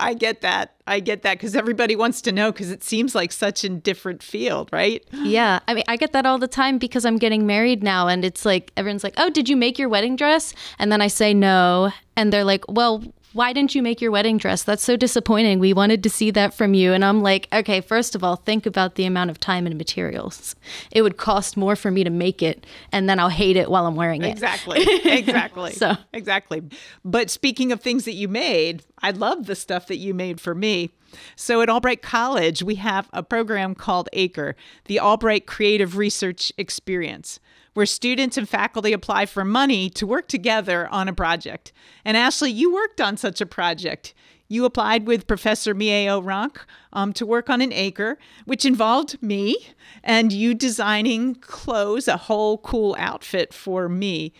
I 0.00 0.14
get 0.14 0.40
that. 0.40 0.74
I 0.86 1.00
get 1.00 1.22
that 1.22 1.34
because 1.34 1.54
everybody 1.54 1.94
wants 1.94 2.22
to 2.22 2.32
know 2.32 2.52
because 2.52 2.70
it 2.70 2.82
seems 2.82 3.14
like 3.14 3.32
such 3.32 3.64
a 3.64 3.68
different 3.68 4.22
field, 4.22 4.70
right? 4.72 5.04
Yeah. 5.12 5.60
I 5.68 5.74
mean, 5.74 5.84
I 5.88 5.96
get 5.96 6.12
that 6.12 6.26
all 6.26 6.38
the 6.38 6.48
time 6.48 6.78
because 6.78 7.04
I'm 7.04 7.18
getting 7.18 7.46
married 7.46 7.82
now 7.82 8.08
and 8.08 8.24
it's 8.24 8.44
like 8.44 8.72
everyone's 8.76 9.04
like, 9.04 9.14
oh, 9.16 9.30
did 9.30 9.48
you 9.48 9.56
make 9.56 9.78
your 9.78 9.88
wedding 9.88 10.16
dress? 10.16 10.54
And 10.78 10.90
then 10.90 11.00
I 11.00 11.08
say 11.08 11.34
no. 11.34 11.92
And 12.16 12.32
they're 12.32 12.44
like, 12.44 12.64
well, 12.68 13.04
why 13.32 13.52
didn't 13.52 13.74
you 13.74 13.82
make 13.82 14.00
your 14.00 14.10
wedding 14.10 14.38
dress? 14.38 14.62
That's 14.62 14.82
so 14.82 14.96
disappointing. 14.96 15.58
We 15.58 15.72
wanted 15.72 16.02
to 16.02 16.10
see 16.10 16.30
that 16.32 16.54
from 16.54 16.74
you. 16.74 16.92
And 16.92 17.04
I'm 17.04 17.22
like, 17.22 17.48
okay, 17.52 17.80
first 17.80 18.14
of 18.14 18.22
all, 18.22 18.36
think 18.36 18.66
about 18.66 18.94
the 18.94 19.04
amount 19.04 19.30
of 19.30 19.40
time 19.40 19.66
and 19.66 19.76
materials. 19.76 20.54
It 20.90 21.02
would 21.02 21.16
cost 21.16 21.56
more 21.56 21.76
for 21.76 21.90
me 21.90 22.04
to 22.04 22.10
make 22.10 22.42
it, 22.42 22.66
and 22.92 23.08
then 23.08 23.18
I'll 23.18 23.28
hate 23.28 23.56
it 23.56 23.70
while 23.70 23.86
I'm 23.86 23.96
wearing 23.96 24.22
it. 24.22 24.30
Exactly. 24.30 24.82
Exactly. 25.04 25.72
so, 25.72 25.94
exactly. 26.12 26.62
But 27.04 27.30
speaking 27.30 27.72
of 27.72 27.80
things 27.80 28.04
that 28.04 28.14
you 28.14 28.28
made, 28.28 28.82
I 29.02 29.10
love 29.10 29.46
the 29.46 29.54
stuff 29.54 29.86
that 29.88 29.96
you 29.96 30.14
made 30.14 30.40
for 30.40 30.54
me. 30.54 30.90
So 31.36 31.60
at 31.60 31.68
Albright 31.68 32.02
College, 32.02 32.62
we 32.62 32.76
have 32.76 33.08
a 33.12 33.22
program 33.22 33.74
called 33.74 34.08
ACRE, 34.12 34.56
the 34.86 34.98
Albright 34.98 35.46
Creative 35.46 35.96
Research 35.96 36.52
Experience 36.56 37.38
where 37.74 37.86
students 37.86 38.36
and 38.36 38.48
faculty 38.48 38.92
apply 38.92 39.26
for 39.26 39.44
money 39.44 39.88
to 39.90 40.06
work 40.06 40.28
together 40.28 40.88
on 40.88 41.08
a 41.08 41.12
project. 41.12 41.72
And 42.04 42.16
Ashley, 42.16 42.50
you 42.50 42.72
worked 42.72 43.00
on 43.00 43.16
such 43.16 43.40
a 43.40 43.46
project. 43.46 44.14
You 44.48 44.66
applied 44.66 45.06
with 45.06 45.26
Professor 45.26 45.74
Mieo 45.74 46.22
Rank 46.22 46.62
um, 46.92 47.14
to 47.14 47.24
work 47.24 47.48
on 47.48 47.62
an 47.62 47.72
ACRE, 47.72 48.18
which 48.44 48.66
involved 48.66 49.22
me 49.22 49.56
and 50.04 50.30
you 50.30 50.52
designing 50.52 51.36
clothes, 51.36 52.06
a 52.06 52.18
whole 52.18 52.58
cool 52.58 52.94
outfit 52.98 53.54
for 53.54 53.88
me. 53.88 54.34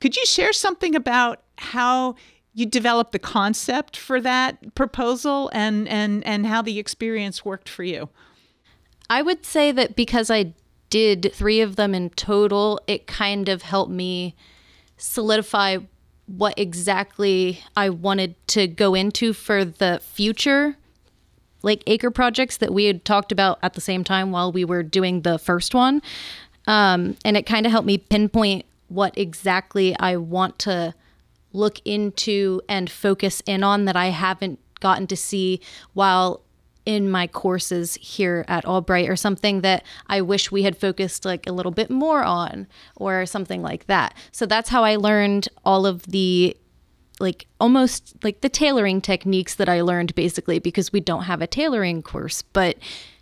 Could 0.00 0.16
you 0.16 0.24
share 0.24 0.54
something 0.54 0.94
about 0.94 1.42
how 1.58 2.14
you 2.54 2.64
developed 2.64 3.12
the 3.12 3.18
concept 3.18 3.98
for 3.98 4.18
that 4.22 4.74
proposal 4.74 5.50
and, 5.52 5.86
and, 5.88 6.26
and 6.26 6.46
how 6.46 6.62
the 6.62 6.78
experience 6.78 7.44
worked 7.44 7.68
for 7.68 7.82
you? 7.82 8.08
I 9.10 9.20
would 9.20 9.44
say 9.44 9.72
that 9.72 9.94
because 9.94 10.30
I 10.30 10.54
did 10.90 11.30
three 11.32 11.60
of 11.60 11.76
them 11.76 11.94
in 11.94 12.10
total, 12.10 12.80
it 12.86 13.06
kind 13.06 13.48
of 13.48 13.62
helped 13.62 13.92
me 13.92 14.34
solidify 14.96 15.78
what 16.26 16.58
exactly 16.58 17.60
I 17.76 17.88
wanted 17.88 18.34
to 18.48 18.68
go 18.68 18.94
into 18.94 19.32
for 19.32 19.64
the 19.64 20.00
future 20.02 20.76
like 21.62 21.82
ACRE 21.86 22.10
projects 22.10 22.56
that 22.58 22.72
we 22.72 22.86
had 22.86 23.04
talked 23.04 23.32
about 23.32 23.58
at 23.62 23.74
the 23.74 23.80
same 23.80 24.04
time 24.04 24.30
while 24.30 24.52
we 24.52 24.64
were 24.64 24.82
doing 24.82 25.22
the 25.22 25.38
first 25.38 25.74
one. 25.74 26.02
Um, 26.66 27.16
and 27.24 27.36
it 27.36 27.46
kind 27.46 27.66
of 27.66 27.72
helped 27.72 27.86
me 27.86 27.98
pinpoint 27.98 28.64
what 28.88 29.16
exactly 29.16 29.96
I 29.98 30.16
want 30.16 30.58
to 30.60 30.94
look 31.52 31.80
into 31.84 32.60
and 32.68 32.90
focus 32.90 33.42
in 33.46 33.62
on 33.62 33.84
that 33.86 33.96
I 33.96 34.06
haven't 34.06 34.58
gotten 34.80 35.06
to 35.08 35.16
see 35.16 35.60
while 35.92 36.42
in 36.86 37.10
my 37.10 37.26
courses 37.26 37.94
here 37.96 38.44
at 38.48 38.64
Albright 38.64 39.08
or 39.08 39.16
something 39.16 39.60
that 39.60 39.84
I 40.06 40.20
wish 40.20 40.50
we 40.50 40.62
had 40.62 40.76
focused 40.76 41.24
like 41.24 41.46
a 41.46 41.52
little 41.52 41.72
bit 41.72 41.90
more 41.90 42.24
on 42.24 42.66
or 42.96 43.26
something 43.26 43.62
like 43.62 43.86
that. 43.86 44.14
So 44.32 44.46
that's 44.46 44.70
how 44.70 44.84
I 44.84 44.96
learned 44.96 45.48
all 45.64 45.86
of 45.86 46.02
the 46.04 46.56
like 47.20 47.46
almost 47.60 48.16
like 48.24 48.40
the 48.40 48.48
tailoring 48.48 49.02
techniques 49.02 49.54
that 49.56 49.68
I 49.68 49.82
learned 49.82 50.14
basically 50.14 50.58
because 50.58 50.90
we 50.92 51.00
don't 51.00 51.24
have 51.24 51.42
a 51.42 51.46
tailoring 51.46 52.02
course, 52.02 52.40
but 52.40 52.76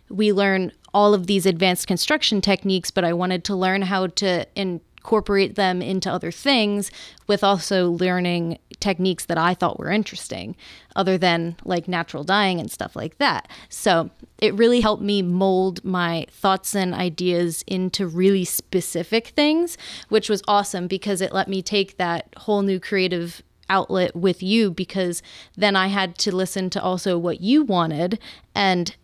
we 0.09 0.31
learn 0.31 0.71
all 0.93 1.13
of 1.13 1.27
these 1.27 1.45
advanced 1.45 1.85
construction 1.85 2.41
techniques, 2.41 2.91
but 2.91 3.03
I 3.03 3.13
wanted 3.13 3.43
to 3.45 3.55
learn 3.55 3.83
how 3.83 4.07
to 4.07 4.45
incorporate 4.55 5.55
them 5.55 5.81
into 5.81 6.11
other 6.11 6.31
things 6.31 6.91
with 7.27 7.43
also 7.43 7.91
learning 7.91 8.57
techniques 8.79 9.25
that 9.25 9.37
I 9.37 9.53
thought 9.53 9.79
were 9.79 9.91
interesting, 9.91 10.55
other 10.95 11.17
than 11.17 11.55
like 11.63 11.87
natural 11.87 12.23
dyeing 12.23 12.59
and 12.59 12.71
stuff 12.71 12.95
like 12.95 13.17
that. 13.17 13.47
So 13.69 14.09
it 14.39 14.53
really 14.53 14.81
helped 14.81 15.03
me 15.03 15.21
mold 15.21 15.83
my 15.83 16.25
thoughts 16.31 16.75
and 16.75 16.93
ideas 16.93 17.63
into 17.67 18.07
really 18.07 18.45
specific 18.45 19.27
things, 19.29 19.77
which 20.09 20.29
was 20.29 20.41
awesome 20.47 20.87
because 20.87 21.21
it 21.21 21.33
let 21.33 21.47
me 21.47 21.61
take 21.61 21.97
that 21.97 22.33
whole 22.37 22.61
new 22.61 22.79
creative 22.79 23.41
outlet 23.69 24.15
with 24.15 24.41
you 24.41 24.71
because 24.71 25.21
then 25.55 25.75
I 25.75 25.87
had 25.87 26.17
to 26.19 26.35
listen 26.35 26.69
to 26.71 26.81
also 26.81 27.17
what 27.17 27.41
you 27.41 27.63
wanted 27.63 28.19
and 28.55 28.95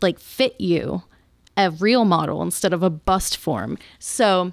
like 0.00 0.18
fit 0.18 0.58
you 0.58 1.02
a 1.56 1.70
real 1.70 2.04
model 2.04 2.42
instead 2.42 2.72
of 2.72 2.82
a 2.82 2.90
bust 2.90 3.36
form. 3.36 3.76
So 3.98 4.52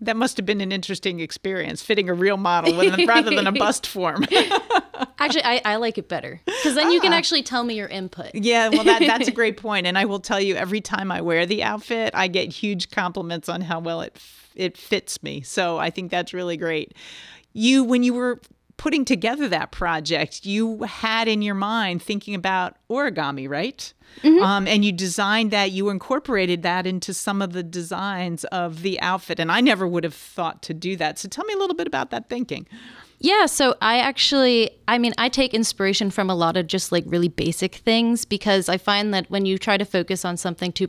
that 0.00 0.16
must 0.16 0.36
have 0.36 0.44
been 0.44 0.60
an 0.60 0.72
interesting 0.72 1.20
experience, 1.20 1.82
fitting 1.82 2.08
a 2.08 2.14
real 2.14 2.36
model 2.36 2.76
rather 3.06 3.34
than 3.34 3.46
a 3.46 3.52
bust 3.58 3.86
form. 3.86 4.24
actually, 5.18 5.44
I, 5.44 5.62
I, 5.64 5.76
like 5.76 5.96
it 5.96 6.08
better 6.08 6.40
because 6.44 6.74
then 6.74 6.88
ah. 6.88 6.90
you 6.90 7.00
can 7.00 7.12
ah. 7.12 7.16
actually 7.16 7.42
tell 7.42 7.64
me 7.64 7.74
your 7.74 7.88
input. 7.88 8.34
Yeah, 8.34 8.68
well, 8.68 8.84
that, 8.84 9.00
that's 9.00 9.28
a 9.28 9.32
great 9.32 9.56
point. 9.56 9.86
And 9.86 9.96
I 9.96 10.04
will 10.04 10.20
tell 10.20 10.40
you, 10.40 10.54
every 10.54 10.80
time 10.80 11.10
I 11.10 11.22
wear 11.22 11.46
the 11.46 11.62
outfit, 11.62 12.14
I 12.14 12.28
get 12.28 12.52
huge 12.52 12.90
compliments 12.90 13.48
on 13.48 13.62
how 13.62 13.80
well 13.80 14.02
it 14.02 14.18
it 14.54 14.76
fits 14.76 15.22
me. 15.22 15.42
So 15.42 15.76
I 15.78 15.90
think 15.90 16.10
that's 16.10 16.32
really 16.32 16.56
great 16.56 16.94
you 17.56 17.82
when 17.84 18.02
you 18.02 18.12
were 18.12 18.40
putting 18.76 19.04
together 19.04 19.48
that 19.48 19.72
project, 19.72 20.44
you 20.44 20.82
had 20.82 21.28
in 21.28 21.42
your 21.42 21.54
mind 21.54 22.02
thinking 22.02 22.34
about 22.34 22.76
origami, 22.90 23.48
right? 23.48 23.92
Mm-hmm. 24.22 24.42
Um, 24.42 24.66
and 24.66 24.84
you 24.84 24.92
designed 24.92 25.50
that, 25.50 25.72
you 25.72 25.88
incorporated 25.88 26.62
that 26.62 26.86
into 26.86 27.12
some 27.14 27.42
of 27.42 27.52
the 27.52 27.62
designs 27.62 28.44
of 28.44 28.82
the 28.82 29.00
outfit. 29.00 29.40
And 29.40 29.50
I 29.50 29.60
never 29.60 29.86
would 29.86 30.04
have 30.04 30.14
thought 30.14 30.62
to 30.64 30.74
do 30.74 30.96
that. 30.96 31.18
So 31.18 31.28
tell 31.28 31.44
me 31.44 31.54
a 31.54 31.58
little 31.58 31.76
bit 31.76 31.86
about 31.86 32.10
that 32.10 32.28
thinking. 32.28 32.66
Yeah, 33.18 33.46
so 33.46 33.76
I 33.80 33.98
actually, 33.98 34.70
I 34.88 34.98
mean, 34.98 35.14
I 35.16 35.30
take 35.30 35.54
inspiration 35.54 36.10
from 36.10 36.28
a 36.28 36.34
lot 36.34 36.56
of 36.56 36.66
just 36.66 36.92
like 36.92 37.04
really 37.06 37.28
basic 37.28 37.76
things 37.76 38.24
because 38.26 38.68
I 38.68 38.76
find 38.76 39.14
that 39.14 39.30
when 39.30 39.46
you 39.46 39.56
try 39.56 39.78
to 39.78 39.86
focus 39.86 40.24
on 40.24 40.36
something 40.36 40.70
too, 40.70 40.88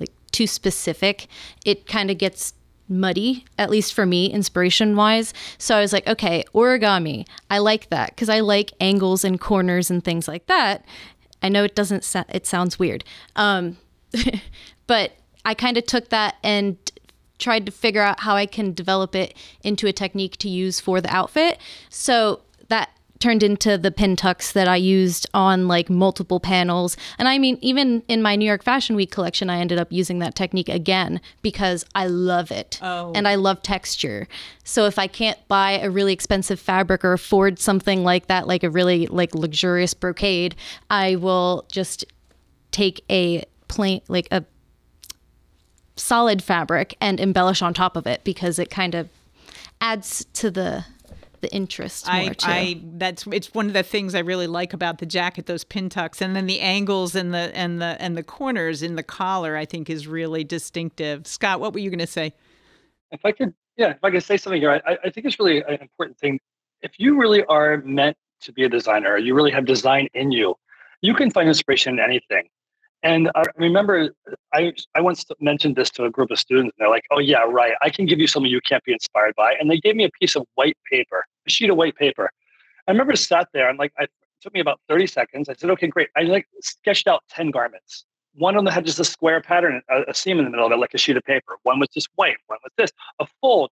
like 0.00 0.10
too 0.32 0.46
specific, 0.46 1.26
it 1.66 1.86
kind 1.86 2.10
of 2.10 2.16
gets 2.16 2.54
muddy, 2.88 3.44
at 3.58 3.70
least 3.70 3.94
for 3.94 4.06
me, 4.06 4.26
inspiration 4.26 4.96
wise. 4.96 5.34
So 5.58 5.76
I 5.76 5.80
was 5.80 5.92
like, 5.92 6.06
okay, 6.06 6.44
origami. 6.54 7.26
I 7.50 7.58
like 7.58 7.90
that 7.90 8.10
because 8.10 8.28
I 8.28 8.40
like 8.40 8.72
angles 8.80 9.24
and 9.24 9.40
corners 9.40 9.90
and 9.90 10.04
things 10.04 10.28
like 10.28 10.46
that. 10.46 10.84
I 11.42 11.48
know 11.48 11.64
it 11.64 11.74
doesn't, 11.74 12.04
sa- 12.04 12.24
it 12.28 12.46
sounds 12.46 12.78
weird. 12.78 13.04
Um, 13.34 13.76
but 14.86 15.12
I 15.44 15.54
kind 15.54 15.76
of 15.76 15.86
took 15.86 16.08
that 16.08 16.36
and 16.42 16.76
tried 17.38 17.66
to 17.66 17.72
figure 17.72 18.02
out 18.02 18.20
how 18.20 18.34
I 18.34 18.46
can 18.46 18.72
develop 18.72 19.14
it 19.14 19.36
into 19.62 19.86
a 19.86 19.92
technique 19.92 20.36
to 20.38 20.48
use 20.48 20.80
for 20.80 21.00
the 21.00 21.14
outfit. 21.14 21.58
So 21.90 22.40
turned 23.18 23.42
into 23.42 23.78
the 23.78 23.90
pin 23.90 24.16
tucks 24.16 24.52
that 24.52 24.68
I 24.68 24.76
used 24.76 25.26
on 25.32 25.68
like 25.68 25.88
multiple 25.88 26.40
panels. 26.40 26.96
And 27.18 27.28
I 27.28 27.38
mean, 27.38 27.58
even 27.60 28.02
in 28.08 28.22
my 28.22 28.36
New 28.36 28.44
York 28.44 28.62
Fashion 28.62 28.96
Week 28.96 29.10
collection, 29.10 29.48
I 29.50 29.58
ended 29.58 29.78
up 29.78 29.90
using 29.90 30.18
that 30.20 30.34
technique 30.34 30.68
again 30.68 31.20
because 31.42 31.84
I 31.94 32.06
love 32.06 32.50
it 32.50 32.78
oh. 32.82 33.12
and 33.14 33.26
I 33.26 33.36
love 33.36 33.62
texture. 33.62 34.28
So 34.64 34.86
if 34.86 34.98
I 34.98 35.06
can't 35.06 35.38
buy 35.48 35.72
a 35.72 35.90
really 35.90 36.12
expensive 36.12 36.60
fabric 36.60 37.04
or 37.04 37.12
afford 37.12 37.58
something 37.58 38.04
like 38.04 38.26
that, 38.26 38.46
like 38.46 38.62
a 38.62 38.70
really 38.70 39.06
like 39.06 39.34
luxurious 39.34 39.94
brocade, 39.94 40.54
I 40.90 41.16
will 41.16 41.66
just 41.70 42.04
take 42.70 43.04
a 43.10 43.44
plain, 43.68 44.02
like 44.08 44.28
a 44.30 44.44
solid 45.96 46.42
fabric 46.42 46.96
and 47.00 47.18
embellish 47.18 47.62
on 47.62 47.72
top 47.72 47.96
of 47.96 48.06
it 48.06 48.22
because 48.22 48.58
it 48.58 48.70
kind 48.70 48.94
of 48.94 49.08
adds 49.80 50.24
to 50.34 50.50
the 50.50 50.84
the 51.46 51.54
interest 51.54 52.08
I, 52.08 52.34
I, 52.42 52.80
that's 52.94 53.26
it's 53.28 53.54
one 53.54 53.66
of 53.66 53.72
the 53.72 53.82
things 53.82 54.14
I 54.14 54.18
really 54.20 54.46
like 54.46 54.72
about 54.72 54.98
the 54.98 55.06
jacket, 55.06 55.46
those 55.46 55.64
pin 55.64 55.88
tucks, 55.88 56.20
and 56.20 56.34
then 56.34 56.46
the 56.46 56.60
angles 56.60 57.14
and 57.14 57.32
the 57.32 57.50
and 57.54 57.80
the 57.80 57.96
and 58.00 58.16
the 58.16 58.22
corners 58.22 58.82
in 58.82 58.96
the 58.96 59.02
collar. 59.02 59.56
I 59.56 59.64
think 59.64 59.88
is 59.88 60.06
really 60.06 60.42
distinctive. 60.42 61.26
Scott, 61.26 61.60
what 61.60 61.72
were 61.72 61.78
you 61.78 61.90
going 61.90 62.00
to 62.00 62.06
say? 62.06 62.32
If 63.12 63.20
I 63.24 63.32
could, 63.32 63.54
yeah, 63.76 63.90
if 63.90 64.02
I 64.02 64.10
could 64.10 64.24
say 64.24 64.36
something 64.36 64.60
here, 64.60 64.82
I, 64.84 64.98
I 65.04 65.10
think 65.10 65.26
it's 65.26 65.38
really 65.38 65.62
an 65.62 65.78
important 65.80 66.18
thing. 66.18 66.40
If 66.82 66.92
you 66.98 67.18
really 67.18 67.44
are 67.44 67.78
meant 67.78 68.16
to 68.42 68.52
be 68.52 68.64
a 68.64 68.68
designer, 68.68 69.16
you 69.16 69.34
really 69.34 69.52
have 69.52 69.64
design 69.64 70.08
in 70.14 70.32
you. 70.32 70.56
You 71.00 71.14
can 71.14 71.30
find 71.30 71.48
inspiration 71.48 71.94
in 71.94 72.00
anything. 72.00 72.48
And 73.02 73.30
I 73.34 73.44
remember 73.56 74.10
I, 74.52 74.72
I 74.94 75.00
once 75.00 75.24
mentioned 75.38 75.76
this 75.76 75.90
to 75.90 76.04
a 76.04 76.10
group 76.10 76.30
of 76.30 76.38
students, 76.38 76.74
and 76.76 76.84
they're 76.84 76.90
like, 76.90 77.04
oh, 77.12 77.20
yeah, 77.20 77.44
right. 77.46 77.74
I 77.80 77.90
can 77.90 78.06
give 78.06 78.18
you 78.18 78.26
something 78.26 78.50
you 78.50 78.60
can't 78.62 78.82
be 78.84 78.92
inspired 78.92 79.34
by. 79.36 79.54
And 79.60 79.70
they 79.70 79.78
gave 79.78 79.94
me 79.94 80.04
a 80.04 80.10
piece 80.18 80.34
of 80.34 80.44
white 80.56 80.76
paper, 80.90 81.24
a 81.46 81.50
sheet 81.50 81.70
of 81.70 81.76
white 81.76 81.96
paper. 81.96 82.30
I 82.86 82.90
remember 82.92 83.16
sat 83.16 83.48
there 83.52 83.68
and 83.68 83.78
like, 83.78 83.92
I, 83.98 84.04
it 84.04 84.10
took 84.40 84.54
me 84.54 84.60
about 84.60 84.80
30 84.88 85.06
seconds. 85.06 85.48
I 85.48 85.54
said, 85.54 85.70
okay, 85.70 85.86
great. 85.86 86.08
I 86.16 86.22
like 86.22 86.46
sketched 86.60 87.08
out 87.08 87.22
10 87.30 87.50
garments. 87.50 88.04
One 88.34 88.54
of 88.56 88.64
them 88.64 88.72
had 88.72 88.84
just 88.84 89.00
a 89.00 89.04
square 89.04 89.40
pattern, 89.40 89.80
a, 89.90 90.02
a 90.08 90.14
seam 90.14 90.38
in 90.38 90.44
the 90.44 90.50
middle 90.50 90.66
of 90.66 90.72
it, 90.72 90.76
like 90.76 90.94
a 90.94 90.98
sheet 90.98 91.16
of 91.16 91.24
paper. 91.24 91.56
One 91.62 91.80
was 91.80 91.88
just 91.88 92.08
white. 92.16 92.36
One 92.46 92.58
was 92.62 92.72
this, 92.76 92.92
a 93.18 93.26
fold, 93.40 93.70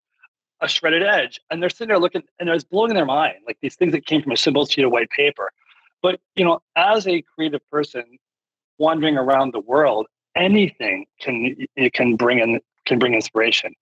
a 0.61 0.67
shredded 0.67 1.03
edge. 1.03 1.39
And 1.51 1.61
they're 1.61 1.69
sitting 1.69 1.89
there 1.89 1.99
looking, 1.99 2.23
and 2.39 2.49
it 2.49 2.51
was 2.51 2.63
blowing 2.63 2.93
their 2.93 3.05
mind, 3.05 3.35
like 3.45 3.57
these 3.61 3.75
things 3.75 3.91
that 3.91 4.05
came 4.05 4.23
from 4.23 4.31
a 4.31 4.37
simple 4.37 4.65
sheet 4.65 4.85
of 4.85 4.91
white 4.91 5.09
paper. 5.11 5.51
But, 6.01 6.19
you 6.35 6.43
know, 6.43 6.61
as 6.75 7.07
a 7.07 7.21
creative 7.21 7.61
person, 7.69 8.03
wandering 8.77 9.17
around 9.17 9.53
the 9.53 9.59
world, 9.59 10.07
anything 10.35 11.05
can 11.19 11.55
it 11.75 11.93
can 11.93 12.15
bring 12.15 12.39
in 12.39 12.59
can 12.85 12.99
bring 12.99 13.13
inspiration. 13.13 13.73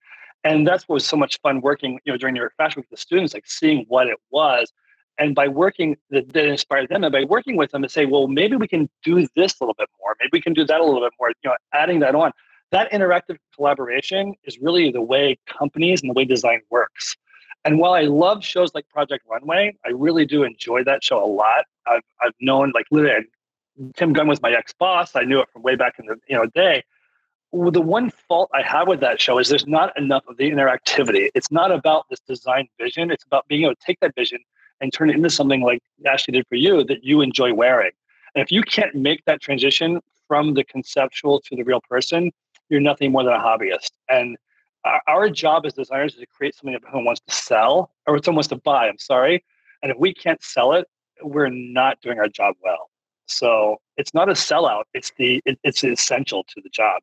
And 0.44 0.68
that's 0.68 0.88
what 0.88 0.96
was 0.96 1.06
so 1.06 1.18
much 1.18 1.40
fun 1.42 1.62
working, 1.62 2.00
you 2.04 2.12
know, 2.12 2.18
during 2.18 2.36
your 2.36 2.52
fashion 2.58 2.82
week 2.82 2.88
with 2.92 3.00
the 3.00 3.02
students, 3.02 3.34
like 3.34 3.46
seeing 3.48 3.86
what 3.88 4.08
it 4.08 4.18
was. 4.30 4.72
And 5.18 5.36
by 5.36 5.48
working 5.48 5.96
that, 6.10 6.34
that 6.34 6.46
inspired 6.46 6.90
them 6.90 7.04
and 7.04 7.12
by 7.12 7.24
working 7.24 7.56
with 7.56 7.72
them 7.72 7.84
to 7.84 7.90
say, 7.90 8.06
well, 8.06 8.28
maybe 8.28 8.56
we 8.56 8.68
can 8.68 8.90
do 9.04 9.28
this 9.36 9.54
a 9.60 9.64
little 9.64 9.76
bit 9.78 9.90
more, 10.02 10.16
maybe 10.20 10.30
we 10.34 10.42
can 10.42 10.54
do 10.54 10.66
that 10.66 10.82
a 10.82 10.84
little 10.84 11.02
bit 11.02 11.14
more, 11.20 11.30
you 11.30 11.50
know, 11.50 11.56
adding 11.74 12.00
that 12.00 12.16
on. 12.16 12.32
That 12.72 12.92
interactive 12.92 13.38
collaboration 13.56 14.34
is 14.46 14.58
really 14.58 14.92
the 14.92 15.02
way 15.02 15.38
companies 15.46 16.02
and 16.02 16.10
the 16.10 16.14
way 16.14 16.26
design 16.26 16.62
works. 16.72 17.16
And 17.66 17.80
while 17.80 17.94
I 17.94 18.02
love 18.02 18.44
shows 18.44 18.74
like 18.74 18.90
Project 18.90 19.24
Runway, 19.30 19.76
I 19.86 19.90
really 19.90 20.26
do 20.26 20.44
enjoy 20.44 20.84
that 20.84 21.04
show 21.04 21.24
a 21.24 21.28
lot. 21.28 21.66
I've, 21.88 22.02
I've 22.22 22.34
known, 22.42 22.72
like, 22.74 22.86
literally, 22.92 23.26
Tim 23.96 24.14
Gunn 24.14 24.28
was 24.28 24.42
my 24.42 24.52
ex 24.52 24.74
boss. 24.74 25.16
I 25.16 25.24
knew 25.24 25.40
it 25.40 25.50
from 25.52 25.62
way 25.62 25.76
back 25.76 25.96
in 26.00 26.06
the 26.06 26.18
you 26.28 26.36
know 26.36 26.46
day. 26.54 26.84
The 27.54 27.82
one 27.82 28.10
fault 28.10 28.50
I 28.54 28.64
have 28.64 28.88
with 28.88 29.00
that 29.02 29.22
show 29.22 29.38
is 29.38 29.48
there's 29.48 29.68
not 29.68 29.96
enough 29.98 30.24
of 30.28 30.38
the 30.38 30.50
interactivity. 30.50 31.30
It's 31.36 31.52
not 31.52 31.72
about 31.72 32.06
this 32.10 32.20
design 32.20 32.68
vision. 32.80 33.12
It's 33.12 33.26
about 33.26 33.48
being 33.48 33.64
able 33.64 33.76
to 33.76 33.82
take 33.86 34.00
that 34.00 34.16
vision 34.16 34.40
and 34.82 34.92
turn 34.92 35.12
it 35.12 35.16
into 35.16 35.30
something 35.30 35.62
like 35.62 35.84
Ashley 36.06 36.32
did 36.32 36.48
for 36.48 36.56
you 36.56 36.84
that 36.86 37.04
you 37.04 37.22
enjoy 37.22 37.54
wearing. 37.54 37.92
And 38.34 38.44
if 38.44 38.52
you 38.52 38.64
can't 38.64 38.96
make 38.96 39.24
that 39.26 39.40
transition 39.40 40.02
from 40.28 40.56
the 40.56 40.64
conceptual 40.64 41.40
to 41.42 41.56
the 41.56 41.64
real 41.64 41.80
person, 41.88 42.32
you're 42.70 42.82
nothing 42.82 43.12
more 43.12 43.24
than 43.24 43.34
a 43.34 43.40
hobbyist. 43.40 43.92
And 44.10 44.36
our 45.08 45.30
job 45.30 45.66
as 45.68 45.74
designers 45.74 46.16
is 46.16 46.22
to 46.22 46.26
create 46.26 46.56
something 46.56 46.74
that 46.74 46.82
someone 46.84 47.06
wants 47.06 47.22
to 47.28 47.34
sell 47.34 47.92
or 48.08 48.22
someone 48.24 48.38
wants 48.38 48.48
to 48.50 48.56
buy. 48.58 48.88
I'm 48.88 48.98
sorry. 48.98 49.44
And 49.84 49.92
if 49.92 49.98
we 49.98 50.14
can't 50.14 50.42
sell 50.44 50.74
it, 50.74 50.88
we're 51.22 51.50
not 51.50 52.02
doing 52.02 52.18
our 52.18 52.28
job 52.28 52.56
well. 52.64 52.90
So 53.28 53.80
it's 53.96 54.14
not 54.14 54.28
a 54.28 54.34
sellout. 54.34 54.84
It's 54.94 55.12
the 55.18 55.42
it, 55.46 55.60
it's 55.64 55.84
essential 55.84 56.44
to 56.46 56.62
the 56.62 56.70
job. 56.70 57.02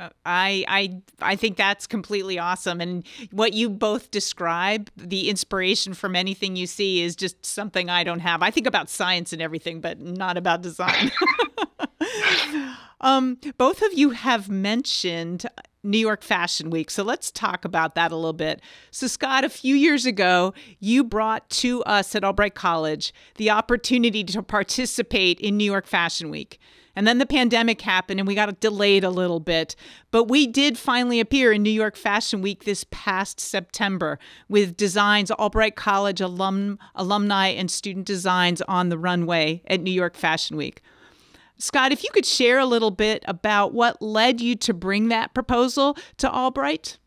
Uh, 0.00 0.08
I 0.24 0.64
I 0.66 1.02
I 1.20 1.36
think 1.36 1.56
that's 1.58 1.86
completely 1.86 2.38
awesome, 2.38 2.80
and 2.80 3.06
what 3.30 3.52
you 3.52 3.68
both 3.68 4.10
describe, 4.10 4.90
the 4.96 5.28
inspiration 5.28 5.92
from 5.92 6.16
anything 6.16 6.56
you 6.56 6.66
see, 6.66 7.02
is 7.02 7.14
just 7.14 7.44
something 7.44 7.90
I 7.90 8.02
don't 8.02 8.20
have. 8.20 8.42
I 8.42 8.50
think 8.50 8.66
about 8.66 8.88
science 8.88 9.32
and 9.34 9.42
everything, 9.42 9.80
but 9.80 10.00
not 10.00 10.38
about 10.38 10.62
design. 10.62 11.12
um, 13.02 13.38
both 13.58 13.82
of 13.82 13.92
you 13.92 14.10
have 14.10 14.48
mentioned 14.48 15.44
New 15.82 15.98
York 15.98 16.22
Fashion 16.22 16.70
Week. 16.70 16.90
So 16.90 17.02
let's 17.02 17.30
talk 17.30 17.66
about 17.66 17.94
that 17.94 18.10
a 18.10 18.16
little 18.16 18.32
bit. 18.32 18.62
So, 18.90 19.06
Scott, 19.06 19.44
a 19.44 19.50
few 19.50 19.74
years 19.74 20.06
ago, 20.06 20.54
you 20.78 21.04
brought 21.04 21.48
to 21.50 21.82
us 21.84 22.14
at 22.14 22.24
Albright 22.24 22.54
College 22.54 23.12
the 23.36 23.50
opportunity 23.50 24.24
to 24.24 24.42
participate 24.42 25.40
in 25.40 25.58
New 25.58 25.64
York 25.64 25.86
Fashion 25.86 26.30
Week. 26.30 26.58
And 26.96 27.06
then 27.06 27.18
the 27.18 27.26
pandemic 27.26 27.80
happened 27.80 28.20
and 28.20 28.26
we 28.26 28.34
got 28.34 28.60
delayed 28.60 29.04
a 29.04 29.10
little 29.10 29.40
bit. 29.40 29.76
But 30.10 30.24
we 30.24 30.46
did 30.46 30.78
finally 30.78 31.20
appear 31.20 31.52
in 31.52 31.62
New 31.62 31.70
York 31.70 31.96
Fashion 31.96 32.42
Week 32.42 32.64
this 32.64 32.84
past 32.90 33.40
September 33.40 34.18
with 34.48 34.76
designs, 34.76 35.30
Albright 35.30 35.76
College 35.76 36.20
alum, 36.20 36.78
alumni 36.94 37.48
and 37.48 37.70
student 37.70 38.06
designs 38.06 38.60
on 38.62 38.88
the 38.88 38.98
runway 38.98 39.62
at 39.66 39.80
New 39.80 39.92
York 39.92 40.16
Fashion 40.16 40.56
Week. 40.56 40.82
Scott, 41.58 41.92
if 41.92 42.02
you 42.02 42.10
could 42.12 42.26
share 42.26 42.58
a 42.58 42.66
little 42.66 42.90
bit 42.90 43.22
about 43.28 43.74
what 43.74 44.00
led 44.00 44.40
you 44.40 44.56
to 44.56 44.72
bring 44.72 45.08
that 45.08 45.34
proposal 45.34 45.96
to 46.16 46.30
Albright. 46.30 46.98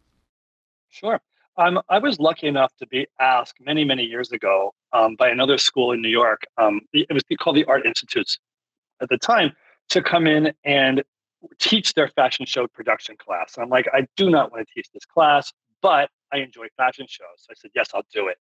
Sure. 0.89 1.19
Um, 1.57 1.81
I 1.89 1.99
was 1.99 2.19
lucky 2.19 2.47
enough 2.47 2.71
to 2.77 2.87
be 2.87 3.07
asked 3.19 3.55
many, 3.59 3.83
many 3.83 4.03
years 4.03 4.31
ago 4.31 4.73
um, 4.91 5.15
by 5.15 5.29
another 5.29 5.57
school 5.57 5.91
in 5.91 6.01
New 6.01 6.09
York. 6.09 6.43
Um, 6.57 6.81
it 6.93 7.11
was 7.11 7.23
called 7.39 7.55
the 7.55 7.65
Art 7.65 7.85
Institutes 7.85 8.39
at 9.01 9.09
the 9.09 9.17
time 9.17 9.51
to 9.89 10.01
come 10.01 10.27
in 10.27 10.53
and 10.63 11.03
teach 11.59 11.93
their 11.93 12.07
fashion 12.09 12.45
show 12.45 12.67
production 12.67 13.15
class. 13.17 13.55
And 13.55 13.63
I'm 13.63 13.69
like, 13.69 13.87
I 13.93 14.07
do 14.15 14.29
not 14.29 14.51
want 14.51 14.67
to 14.67 14.73
teach 14.73 14.89
this 14.93 15.05
class, 15.05 15.51
but 15.81 16.09
I 16.31 16.37
enjoy 16.37 16.67
fashion 16.77 17.05
shows. 17.07 17.27
So 17.37 17.47
I 17.51 17.53
said, 17.55 17.71
yes, 17.75 17.89
I'll 17.93 18.05
do 18.13 18.27
it. 18.27 18.37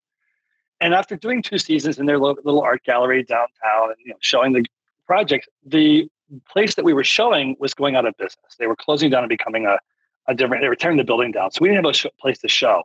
And 0.80 0.94
after 0.94 1.16
doing 1.16 1.42
two 1.42 1.58
seasons 1.58 1.98
in 1.98 2.06
their 2.06 2.18
little 2.18 2.60
art 2.60 2.82
gallery 2.84 3.22
downtown 3.22 3.90
and 3.90 3.96
you 4.04 4.10
know, 4.10 4.16
showing 4.20 4.52
the 4.52 4.64
project, 5.06 5.48
the 5.64 6.08
place 6.48 6.74
that 6.74 6.84
we 6.84 6.92
were 6.92 7.04
showing 7.04 7.56
was 7.58 7.74
going 7.74 7.94
out 7.94 8.06
of 8.06 8.16
business. 8.16 8.56
They 8.58 8.66
were 8.66 8.76
closing 8.76 9.10
down 9.10 9.22
and 9.22 9.28
becoming 9.28 9.66
a, 9.66 9.78
a 10.26 10.34
different, 10.34 10.62
they 10.62 10.68
were 10.68 10.76
tearing 10.76 10.96
the 10.96 11.04
building 11.04 11.32
down. 11.32 11.50
So 11.50 11.58
we 11.60 11.68
didn't 11.68 11.84
have 11.84 11.90
a 11.90 11.96
sh- 11.96 12.06
place 12.20 12.38
to 12.38 12.48
show. 12.48 12.82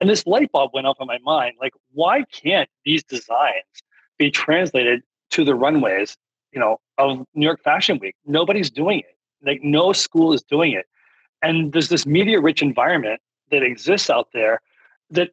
And 0.00 0.08
this 0.08 0.26
light 0.26 0.50
bulb 0.52 0.70
went 0.74 0.86
off 0.86 0.98
in 1.00 1.06
my 1.06 1.18
mind 1.18 1.56
like, 1.60 1.72
why 1.92 2.24
can't 2.32 2.68
these 2.84 3.02
designs 3.04 3.64
be 4.18 4.30
translated 4.30 5.02
to 5.30 5.44
the 5.44 5.54
runways 5.54 6.16
you 6.52 6.60
know, 6.60 6.78
of 6.98 7.24
New 7.34 7.44
York 7.46 7.62
Fashion 7.62 7.98
Week. 8.00 8.14
Nobody's 8.26 8.70
doing 8.70 9.00
it. 9.00 9.16
Like 9.44 9.60
no 9.62 9.92
school 9.92 10.32
is 10.32 10.42
doing 10.42 10.72
it. 10.72 10.86
And 11.42 11.72
there's 11.72 11.88
this 11.88 12.06
media 12.06 12.40
rich 12.40 12.62
environment 12.62 13.20
that 13.50 13.62
exists 13.62 14.10
out 14.10 14.28
there 14.34 14.60
that 15.10 15.30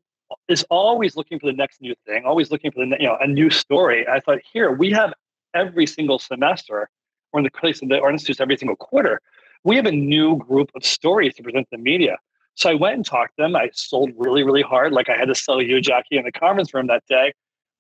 is 0.48 0.66
always 0.70 1.16
looking 1.16 1.40
for 1.40 1.48
the 1.48 1.54
next 1.54 1.82
new 1.82 1.94
thing, 2.06 2.26
always 2.26 2.52
looking 2.52 2.72
for 2.72 2.86
the 2.86 2.96
you 3.00 3.08
know 3.08 3.18
a 3.20 3.28
new 3.28 3.50
story. 3.50 4.08
I 4.08 4.20
thought 4.20 4.40
here 4.52 4.72
we 4.72 4.92
have 4.92 5.14
every 5.54 5.86
single 5.86 6.20
semester, 6.20 6.90
or 7.32 7.40
in 7.40 7.44
the 7.44 7.50
case 7.50 7.82
of 7.82 7.90
the 7.90 8.00
Art 8.00 8.14
Institute, 8.14 8.40
every 8.40 8.58
single 8.58 8.76
quarter, 8.76 9.22
we 9.64 9.76
have 9.76 9.86
a 9.86 9.92
new 9.92 10.38
group 10.38 10.70
of 10.76 10.86
stories 10.86 11.36
to 11.36 11.44
present 11.44 11.68
to 11.72 11.78
the 11.78 11.84
media. 11.84 12.18
So 12.56 12.70
I 12.70 12.74
went 12.74 12.96
and 12.96 13.06
talked 13.06 13.38
to 13.38 13.44
them. 13.44 13.56
I 13.56 13.70
sold 13.74 14.12
really, 14.18 14.44
really 14.44 14.64
hard, 14.64 14.92
like 14.92 15.10
I 15.10 15.18
had 15.18 15.28
to 15.28 15.36
sell 15.36 15.62
you, 15.62 15.80
Jackie, 15.80 16.18
in 16.18 16.26
the 16.26 16.32
conference 16.32 16.74
room 16.74 16.88
that 16.88 17.04
day 17.08 17.34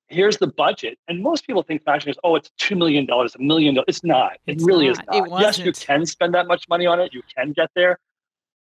here's 0.08 0.38
the 0.38 0.48
budget. 0.48 0.98
And 1.08 1.22
most 1.22 1.46
people 1.46 1.64
think 1.64 1.84
fashion 1.84 2.10
is, 2.10 2.18
oh, 2.24 2.36
it's 2.36 2.50
$2 2.60 2.78
million, 2.78 3.08
a 3.10 3.28
million 3.40 3.76
dollars. 3.76 3.86
It's 3.88 4.04
not. 4.04 4.34
It 4.46 4.54
it's 4.54 4.64
really 4.64 4.88
not. 4.88 5.16
is 5.16 5.30
not. 5.30 5.42
Yes, 5.42 5.58
you 5.60 5.72
can 5.72 6.06
spend 6.06 6.34
that 6.34 6.48
much 6.48 6.68
money 6.70 6.86
on 6.86 7.00
it. 7.00 7.14
You 7.14 7.22
can 7.36 7.54
get 7.54 7.70
there. 7.76 8.00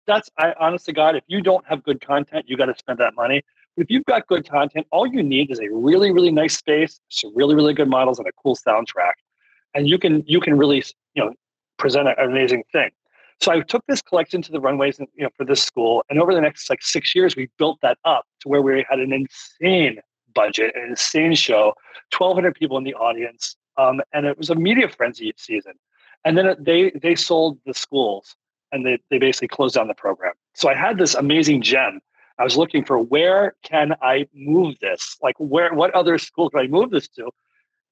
That's, 0.06 0.30
I 0.38 0.54
honest 0.60 0.86
to 0.86 0.94
God, 0.94 1.16
if 1.16 1.24
you 1.28 1.42
don't 1.42 1.66
have 1.68 1.84
good 1.84 2.00
content, 2.06 2.46
you 2.48 2.56
got 2.58 2.66
to 2.66 2.76
spend 2.78 3.00
that 3.00 3.16
money. 3.16 3.42
But 3.76 3.84
if 3.84 3.92
you've 3.92 4.06
got 4.06 4.28
good 4.28 4.50
content, 4.50 4.88
all 4.92 5.06
you 5.06 5.22
need 5.22 5.52
is 5.52 5.60
a 5.60 5.68
really, 5.70 6.12
really 6.12 6.32
nice 6.32 6.58
space, 6.58 7.00
some 7.10 7.36
really, 7.36 7.56
really 7.56 7.74
good 7.74 7.90
models, 7.90 8.18
and 8.20 8.28
a 8.28 8.32
cool 8.42 8.56
soundtrack. 8.56 9.14
And 9.74 9.88
you 9.88 9.98
can, 9.98 10.24
you 10.26 10.40
can 10.40 10.58
really, 10.58 10.84
you 11.14 11.26
know, 11.26 11.34
present 11.78 12.08
an 12.08 12.16
amazing 12.20 12.64
thing. 12.72 12.90
So 13.40 13.52
I 13.52 13.60
took 13.62 13.86
this 13.86 14.02
collection 14.02 14.42
to 14.42 14.52
the 14.52 14.60
runways, 14.60 14.98
and, 14.98 15.08
you 15.14 15.24
know, 15.24 15.30
for 15.38 15.46
this 15.46 15.62
school, 15.62 16.04
and 16.10 16.20
over 16.20 16.34
the 16.34 16.42
next 16.42 16.70
like 16.70 16.82
six 16.82 17.14
years, 17.14 17.36
we 17.36 17.50
built 17.60 17.78
that 17.82 17.98
up 18.04 18.26
to 18.42 18.50
where 18.50 18.62
we 18.62 18.84
had 18.90 19.00
an 19.00 19.14
insane 19.14 20.00
budget, 20.38 20.76
an 20.76 20.90
insane 20.90 21.36
show, 21.36 21.74
1,200 22.16 22.56
people 22.56 22.78
in 22.78 22.84
the 22.84 22.94
audience, 22.94 23.58
um, 23.78 24.02
and 24.14 24.26
it 24.26 24.38
was 24.38 24.50
a 24.50 24.56
media 24.56 24.88
frenzy 24.88 25.34
season. 25.38 25.74
And 26.26 26.38
then 26.38 26.56
they 26.60 26.92
they 26.92 27.16
sold 27.16 27.60
the 27.66 27.74
schools, 27.74 28.36
and 28.72 28.86
they 28.86 29.00
they 29.10 29.18
basically 29.18 29.50
closed 29.50 29.76
down 29.76 29.88
the 29.88 29.94
program. 30.06 30.34
So 30.54 30.70
I 30.70 30.76
had 30.76 30.98
this 30.98 31.16
amazing 31.16 31.62
gem. 31.62 32.00
I 32.40 32.44
was 32.44 32.56
looking 32.56 32.84
for 32.86 32.98
where 33.00 33.56
can 33.64 33.96
I 34.02 34.28
move 34.34 34.76
this? 34.80 35.18
Like 35.22 35.36
where 35.54 35.74
what 35.74 35.92
other 35.94 36.18
school 36.18 36.50
can 36.50 36.60
I 36.60 36.68
move 36.68 36.90
this 36.92 37.08
to? 37.18 37.30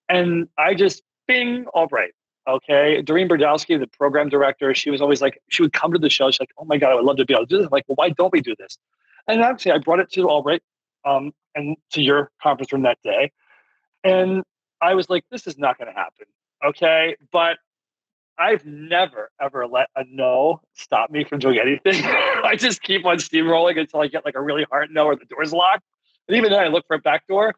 And 0.09 0.47
I 0.57 0.75
just 0.75 1.01
bing, 1.27 1.65
all 1.73 1.87
right. 1.91 2.13
Okay. 2.47 3.01
Doreen 3.01 3.27
Berdowski, 3.27 3.79
the 3.79 3.87
program 3.87 4.29
director, 4.29 4.73
she 4.75 4.91
was 4.91 5.01
always 5.01 5.21
like, 5.21 5.41
she 5.49 5.63
would 5.63 5.73
come 5.73 5.91
to 5.93 5.99
the 5.99 6.11
show. 6.11 6.29
She's 6.29 6.39
like, 6.39 6.53
oh 6.59 6.65
my 6.65 6.77
God, 6.77 6.91
I 6.91 6.95
would 6.95 7.05
love 7.05 7.17
to 7.17 7.25
be 7.25 7.33
able 7.33 7.47
to 7.47 7.49
do 7.49 7.57
this. 7.57 7.65
I'm 7.65 7.71
like, 7.71 7.85
well, 7.87 7.95
why 7.95 8.09
don't 8.11 8.31
we 8.31 8.41
do 8.41 8.55
this? 8.59 8.77
And 9.27 9.41
actually, 9.41 9.71
I 9.71 9.79
brought 9.79 9.99
it 9.99 10.11
to 10.11 10.29
Albright 10.29 10.61
um, 11.05 11.31
and 11.53 11.77
to 11.91 12.01
your 12.01 12.31
conference 12.41 12.73
room 12.73 12.83
that 12.83 12.97
day. 13.03 13.31
And 14.03 14.43
I 14.81 14.93
was 14.95 15.09
like, 15.09 15.23
this 15.31 15.47
is 15.47 15.57
not 15.57 15.77
going 15.77 15.87
to 15.87 15.93
happen. 15.93 16.25
Okay. 16.63 17.15
But 17.31 17.57
I've 18.37 18.65
never, 18.65 19.31
ever 19.41 19.67
let 19.67 19.89
a 19.95 20.03
no 20.09 20.61
stop 20.73 21.09
me 21.09 21.23
from 21.23 21.39
doing 21.39 21.59
anything. 21.59 22.03
I 22.05 22.55
just 22.57 22.81
keep 22.81 23.05
on 23.05 23.17
steamrolling 23.17 23.79
until 23.79 24.01
I 24.01 24.07
get 24.07 24.25
like 24.25 24.35
a 24.35 24.41
really 24.41 24.65
hard 24.69 24.91
no 24.91 25.05
or 25.05 25.15
the 25.15 25.25
door's 25.25 25.53
locked. 25.53 25.83
And 26.27 26.35
even 26.37 26.51
then, 26.51 26.59
I 26.59 26.67
look 26.67 26.85
for 26.87 26.95
a 26.95 26.99
back 26.99 27.27
door. 27.27 27.53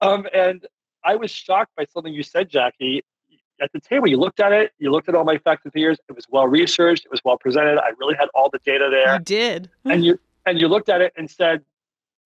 Um, 0.00 0.26
and 0.34 0.66
I 1.04 1.16
was 1.16 1.30
shocked 1.30 1.72
by 1.76 1.84
something 1.92 2.12
you 2.12 2.22
said, 2.22 2.48
Jackie. 2.48 3.02
At 3.58 3.72
the 3.72 3.80
table, 3.80 4.06
you 4.06 4.18
looked 4.18 4.40
at 4.40 4.52
it, 4.52 4.72
you 4.78 4.90
looked 4.90 5.08
at 5.08 5.14
all 5.14 5.24
my 5.24 5.38
facts 5.38 5.62
and 5.64 5.72
figures. 5.72 5.98
It 6.10 6.12
was 6.12 6.26
well 6.28 6.46
researched, 6.46 7.06
it 7.06 7.10
was 7.10 7.22
well 7.24 7.38
presented. 7.38 7.78
I 7.78 7.92
really 7.98 8.14
had 8.14 8.28
all 8.34 8.50
the 8.50 8.58
data 8.66 8.88
there. 8.90 9.14
You 9.14 9.20
did. 9.20 9.70
and 9.86 10.04
you 10.04 10.18
and 10.44 10.60
you 10.60 10.68
looked 10.68 10.90
at 10.90 11.00
it 11.00 11.14
and 11.16 11.30
said, 11.30 11.64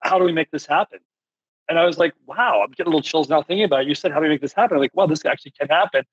How 0.01 0.19
do 0.19 0.25
we 0.25 0.33
make 0.33 0.51
this 0.51 0.67
happen? 0.67 0.99
And 1.69 1.79
I 1.79 1.85
was 1.85 1.99
like, 1.99 2.15
wow, 2.27 2.63
I'm 2.65 2.71
getting 2.73 2.93
a 2.93 2.97
little 2.97 3.03
chills 3.03 3.29
now 3.29 3.43
thinking 3.43 3.65
about 3.65 3.83
it. 3.83 3.89
You 3.89 3.95
said, 3.95 4.11
how 4.11 4.19
do 4.19 4.25
we 4.25 4.31
make 4.31 4.41
this 4.41 4.53
happen? 4.53 4.77
I'm 4.77 4.81
like, 4.81 4.91
well, 4.95 5.07
this 5.07 5.25
actually 5.25 5.53
can 5.53 5.69
happen. 5.69 6.05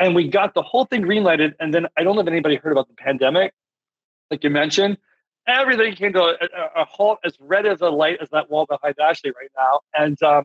And 0.00 0.14
we 0.14 0.28
got 0.28 0.54
the 0.54 0.62
whole 0.62 0.84
thing 0.84 1.02
greenlighted. 1.02 1.52
And 1.60 1.72
then 1.72 1.86
I 1.96 2.02
don't 2.02 2.16
know 2.16 2.22
if 2.22 2.26
anybody 2.26 2.56
heard 2.56 2.72
about 2.72 2.88
the 2.88 2.94
pandemic, 2.94 3.52
like 4.30 4.42
you 4.42 4.50
mentioned. 4.50 4.98
Everything 5.46 5.94
came 5.94 6.12
to 6.14 6.22
a, 6.22 6.80
a 6.80 6.84
halt 6.84 7.18
as 7.24 7.36
red 7.38 7.66
as 7.66 7.80
a 7.80 7.88
light 7.88 8.18
as 8.20 8.28
that 8.30 8.50
wall 8.50 8.66
behind 8.66 8.96
Ashley 8.98 9.30
right 9.30 9.50
now. 9.56 9.80
And 9.96 10.20
um, 10.22 10.44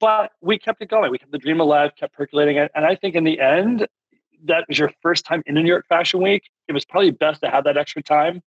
but 0.00 0.32
we 0.40 0.58
kept 0.58 0.82
it 0.82 0.88
going. 0.88 1.10
We 1.10 1.18
kept 1.18 1.32
the 1.32 1.38
dream 1.38 1.60
alive, 1.60 1.92
kept 1.96 2.14
percolating 2.14 2.56
it. 2.56 2.70
And 2.74 2.84
I 2.84 2.94
think 2.94 3.14
in 3.14 3.24
the 3.24 3.40
end, 3.40 3.86
that 4.44 4.64
was 4.68 4.78
your 4.78 4.92
first 5.02 5.24
time 5.24 5.42
in 5.46 5.54
New 5.54 5.64
York 5.64 5.86
Fashion 5.88 6.22
Week. 6.22 6.42
It 6.68 6.72
was 6.72 6.84
probably 6.84 7.10
best 7.10 7.40
to 7.42 7.50
have 7.50 7.64
that 7.64 7.76
extra 7.76 8.02
time 8.02 8.42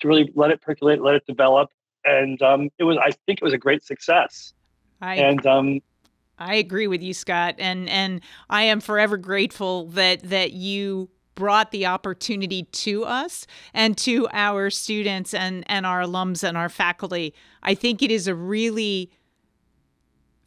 to 0.00 0.08
really 0.08 0.32
let 0.34 0.50
it 0.50 0.60
percolate, 0.60 1.02
let 1.02 1.14
it 1.14 1.26
develop. 1.26 1.70
And 2.04 2.40
um, 2.42 2.70
it 2.78 2.84
was, 2.84 2.98
I 2.98 3.10
think 3.26 3.40
it 3.40 3.44
was 3.44 3.54
a 3.54 3.58
great 3.58 3.84
success. 3.84 4.52
I, 5.00 5.16
and 5.16 5.44
um, 5.46 5.80
I 6.38 6.54
agree 6.56 6.86
with 6.86 7.02
you, 7.02 7.14
Scott, 7.14 7.56
and 7.58 7.88
and 7.88 8.20
I 8.50 8.62
am 8.62 8.80
forever 8.80 9.16
grateful 9.16 9.86
that 9.88 10.22
that 10.24 10.52
you 10.52 11.10
brought 11.34 11.72
the 11.72 11.86
opportunity 11.86 12.64
to 12.64 13.04
us 13.04 13.46
and 13.72 13.96
to 13.98 14.28
our 14.32 14.70
students 14.70 15.34
and 15.34 15.64
and 15.66 15.86
our 15.86 16.02
alums 16.02 16.46
and 16.46 16.56
our 16.56 16.68
faculty. 16.68 17.34
I 17.62 17.74
think 17.74 18.02
it 18.02 18.10
is 18.10 18.26
a 18.26 18.34
really 18.34 19.10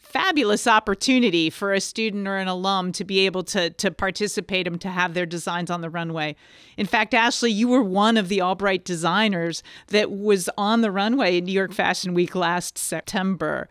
fabulous 0.10 0.67
opportunity 0.67 1.50
for 1.50 1.74
a 1.74 1.82
student 1.82 2.28
or 2.28 2.38
an 2.38 2.48
alum 2.48 2.91
to 2.93 3.04
be 3.04 3.26
able 3.26 3.43
to 3.43 3.70
to 3.72 3.91
participate 3.91 4.67
and 4.67 4.80
to 4.82 4.89
have 4.89 5.13
their 5.13 5.26
designs 5.26 5.70
on 5.70 5.82
the 5.82 5.89
runway. 5.89 6.36
In 6.78 6.86
fact, 6.86 7.13
Ashley, 7.13 7.52
you 7.52 7.67
were 7.67 7.84
one 7.84 8.15
of 8.17 8.30
the 8.30 8.41
Albright 8.41 8.86
designers 8.86 9.63
that 9.88 10.10
was 10.10 10.50
on 10.58 10.82
the 10.82 10.91
runway 10.91 11.38
in 11.38 11.46
New 11.46 11.52
York 11.52 11.74
Fashion 11.74 12.13
Week 12.13 12.36
last 12.36 12.78
September. 12.78 13.67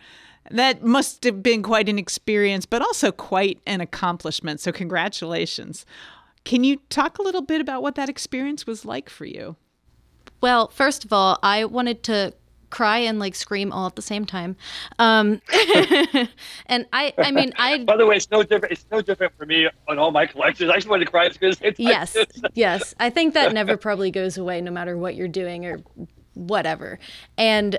That 0.51 0.85
must 0.85 1.25
have 1.25 1.43
been 1.43 1.63
quite 1.63 1.89
an 1.89 1.99
experience, 1.99 2.67
but 2.67 2.83
also 2.83 3.11
quite 3.11 3.59
an 3.67 3.81
accomplishment. 3.81 4.61
So, 4.61 4.73
congratulations. 4.73 5.87
Can 6.45 6.63
you 6.63 6.77
talk 6.91 7.19
a 7.19 7.23
little 7.23 7.43
bit 7.43 7.61
about 7.61 7.83
what 7.83 7.97
that 7.97 8.09
experience 8.09 8.67
was 8.67 8.85
like 8.85 9.11
for 9.11 9.25
you? 9.25 9.57
Well, 10.41 10.69
first 10.69 11.05
of 11.05 11.13
all, 11.13 11.39
I 11.43 11.65
wanted 11.65 12.03
to 12.05 12.35
cry 12.71 12.99
and 12.99 13.19
like 13.19 13.35
scream 13.35 13.73
all 13.73 13.87
at 13.87 13.97
the 13.97 14.03
same 14.03 14.25
time. 14.25 14.57
Um, 14.99 15.41
and 16.67 16.87
I, 16.93 17.13
I 17.19 17.31
mean, 17.31 17.53
I. 17.57 17.79
By 17.85 17.97
the 17.97 18.07
way, 18.07 18.17
it's 18.17 18.31
no 18.31 18.43
different. 18.43 18.73
It's 18.73 18.87
no 18.91 19.01
different 19.01 19.37
for 19.37 19.47
me 19.47 19.69
on 19.89 19.99
all 19.99 20.11
my 20.11 20.27
collections. 20.27 20.71
I 20.71 20.75
just 20.77 20.89
want 20.89 21.03
to 21.03 21.11
cry 21.11 21.29
the 21.29 21.35
same 21.35 21.53
time. 21.55 21.75
Yes, 21.79 22.17
yes. 22.55 22.95
I 22.99 23.11
think 23.11 23.35
that 23.35 23.53
never 23.53 23.77
probably 23.77 24.11
goes 24.11 24.39
away, 24.39 24.61
no 24.61 24.71
matter 24.71 24.97
what 24.97 25.15
you're 25.15 25.29
doing 25.29 25.67
or 25.67 25.81
whatever. 26.35 26.99
And 27.39 27.79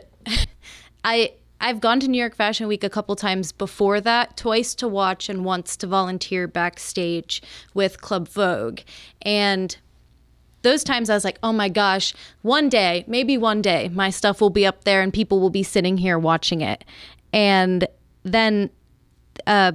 I, 1.03 1.33
I've 1.61 1.79
gone 1.79 1.99
to 2.01 2.07
New 2.07 2.19
York 2.19 2.35
Fashion 2.35 2.67
Week 2.67 2.83
a 2.83 2.89
couple 2.89 3.15
times 3.15 3.51
before 3.51 4.01
that, 4.01 4.37
twice 4.37 4.75
to 4.75 4.87
watch 4.87 5.29
and 5.29 5.45
once 5.45 5.77
to 5.77 5.87
volunteer 5.87 6.47
backstage 6.47 7.41
with 7.73 8.01
Club 8.01 8.27
Vogue. 8.27 8.79
And 9.21 9.77
those 10.67 10.83
times 10.83 11.09
I 11.09 11.13
was 11.13 11.23
like, 11.23 11.39
oh 11.43 11.53
my 11.53 11.69
gosh, 11.69 12.13
one 12.41 12.67
day, 12.67 13.05
maybe 13.07 13.37
one 13.37 13.61
day, 13.61 13.89
my 13.93 14.09
stuff 14.09 14.41
will 14.41 14.49
be 14.49 14.65
up 14.65 14.83
there 14.83 15.01
and 15.01 15.13
people 15.13 15.39
will 15.39 15.49
be 15.49 15.63
sitting 15.63 15.97
here 15.97 16.19
watching 16.19 16.59
it. 16.59 16.83
And 17.31 17.87
then 18.23 18.69
uh, 19.45 19.71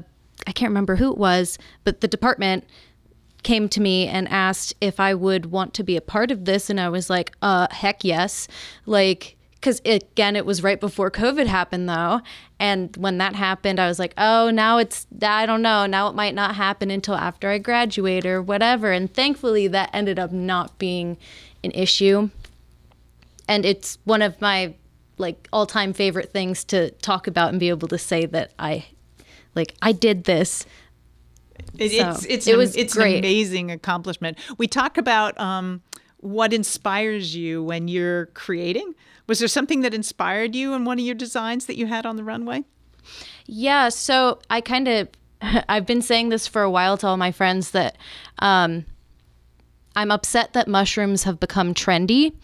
I 0.46 0.52
can't 0.52 0.70
remember 0.70 0.96
who 0.96 1.10
it 1.10 1.16
was, 1.16 1.58
but 1.84 2.02
the 2.02 2.08
department 2.08 2.64
came 3.42 3.68
to 3.70 3.80
me 3.80 4.06
and 4.06 4.28
asked 4.28 4.74
if 4.80 5.00
I 5.00 5.14
would 5.14 5.46
want 5.46 5.72
to 5.74 5.82
be 5.82 5.96
a 5.96 6.02
part 6.02 6.30
of 6.30 6.44
this. 6.44 6.68
And 6.68 6.78
I 6.78 6.90
was 6.90 7.08
like, 7.08 7.32
uh, 7.40 7.68
heck 7.70 8.04
yes. 8.04 8.46
Like, 8.84 9.36
because 9.62 9.80
again, 9.84 10.34
it 10.34 10.44
was 10.44 10.64
right 10.64 10.80
before 10.80 11.08
COVID 11.08 11.46
happened, 11.46 11.88
though. 11.88 12.20
And 12.58 12.94
when 12.96 13.18
that 13.18 13.36
happened, 13.36 13.78
I 13.78 13.86
was 13.86 13.96
like, 13.96 14.12
oh, 14.18 14.50
now 14.50 14.78
it's, 14.78 15.06
I 15.22 15.46
don't 15.46 15.62
know, 15.62 15.86
now 15.86 16.08
it 16.08 16.16
might 16.16 16.34
not 16.34 16.56
happen 16.56 16.90
until 16.90 17.14
after 17.14 17.48
I 17.48 17.58
graduate 17.58 18.26
or 18.26 18.42
whatever. 18.42 18.90
And 18.90 19.12
thankfully, 19.12 19.68
that 19.68 19.90
ended 19.92 20.18
up 20.18 20.32
not 20.32 20.76
being 20.78 21.16
an 21.62 21.70
issue. 21.70 22.30
And 23.46 23.64
it's 23.64 23.98
one 24.02 24.20
of 24.20 24.40
my 24.40 24.74
like 25.16 25.48
all 25.52 25.66
time 25.66 25.92
favorite 25.92 26.32
things 26.32 26.64
to 26.64 26.90
talk 26.90 27.28
about 27.28 27.50
and 27.50 27.60
be 27.60 27.68
able 27.68 27.86
to 27.88 27.98
say 27.98 28.26
that 28.26 28.50
I, 28.58 28.86
like, 29.54 29.76
I 29.80 29.92
did 29.92 30.24
this. 30.24 30.66
It, 31.78 31.92
so, 31.92 32.10
it's 32.10 32.24
it's 32.24 32.46
it 32.48 32.56
was 32.56 32.74
it's 32.74 32.94
great. 32.94 33.12
an 33.12 33.18
amazing 33.20 33.70
accomplishment. 33.70 34.38
We 34.58 34.66
talk 34.66 34.98
about 34.98 35.38
um, 35.38 35.82
what 36.22 36.52
inspires 36.52 37.36
you 37.36 37.62
when 37.62 37.86
you're 37.86 38.26
creating 38.26 38.94
was 39.26 39.38
there 39.38 39.48
something 39.48 39.80
that 39.80 39.94
inspired 39.94 40.54
you 40.54 40.74
in 40.74 40.84
one 40.84 40.98
of 40.98 41.04
your 41.04 41.14
designs 41.14 41.66
that 41.66 41.76
you 41.76 41.86
had 41.86 42.06
on 42.06 42.16
the 42.16 42.24
runway? 42.24 42.64
Yeah, 43.46 43.88
so 43.88 44.40
I 44.50 44.60
kind 44.60 44.88
of 44.88 45.08
I've 45.68 45.86
been 45.86 46.02
saying 46.02 46.28
this 46.28 46.46
for 46.46 46.62
a 46.62 46.70
while 46.70 46.96
to 46.98 47.06
all 47.06 47.16
my 47.16 47.32
friends 47.32 47.70
that 47.70 47.96
um, 48.38 48.84
I'm 49.96 50.10
upset 50.10 50.52
that 50.52 50.68
mushrooms 50.68 51.24
have 51.24 51.40
become 51.40 51.74
trendy 51.74 52.34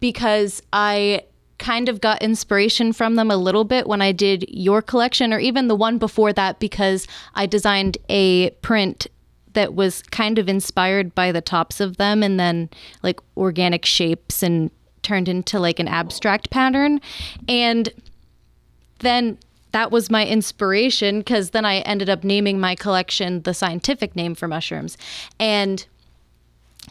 because 0.00 0.62
I 0.72 1.24
kind 1.58 1.88
of 1.88 2.00
got 2.00 2.20
inspiration 2.20 2.92
from 2.92 3.14
them 3.14 3.30
a 3.30 3.36
little 3.36 3.64
bit 3.64 3.86
when 3.86 4.02
I 4.02 4.12
did 4.12 4.44
your 4.48 4.82
collection 4.82 5.32
or 5.32 5.38
even 5.38 5.68
the 5.68 5.74
one 5.74 5.96
before 5.96 6.32
that 6.34 6.58
because 6.58 7.06
I 7.34 7.46
designed 7.46 7.96
a 8.10 8.50
print 8.60 9.06
that 9.56 9.74
was 9.74 10.02
kind 10.02 10.38
of 10.38 10.50
inspired 10.50 11.14
by 11.14 11.32
the 11.32 11.40
tops 11.40 11.80
of 11.80 11.96
them 11.96 12.22
and 12.22 12.38
then 12.38 12.68
like 13.02 13.18
organic 13.38 13.86
shapes 13.86 14.42
and 14.42 14.70
turned 15.00 15.30
into 15.30 15.58
like 15.58 15.80
an 15.80 15.88
abstract 15.88 16.50
pattern. 16.50 17.00
And 17.48 17.88
then 18.98 19.38
that 19.72 19.90
was 19.90 20.10
my 20.10 20.26
inspiration 20.26 21.20
because 21.20 21.50
then 21.50 21.64
I 21.64 21.76
ended 21.78 22.10
up 22.10 22.22
naming 22.22 22.60
my 22.60 22.74
collection 22.74 23.40
the 23.42 23.54
scientific 23.54 24.14
name 24.14 24.34
for 24.34 24.46
mushrooms. 24.46 24.98
And 25.40 25.86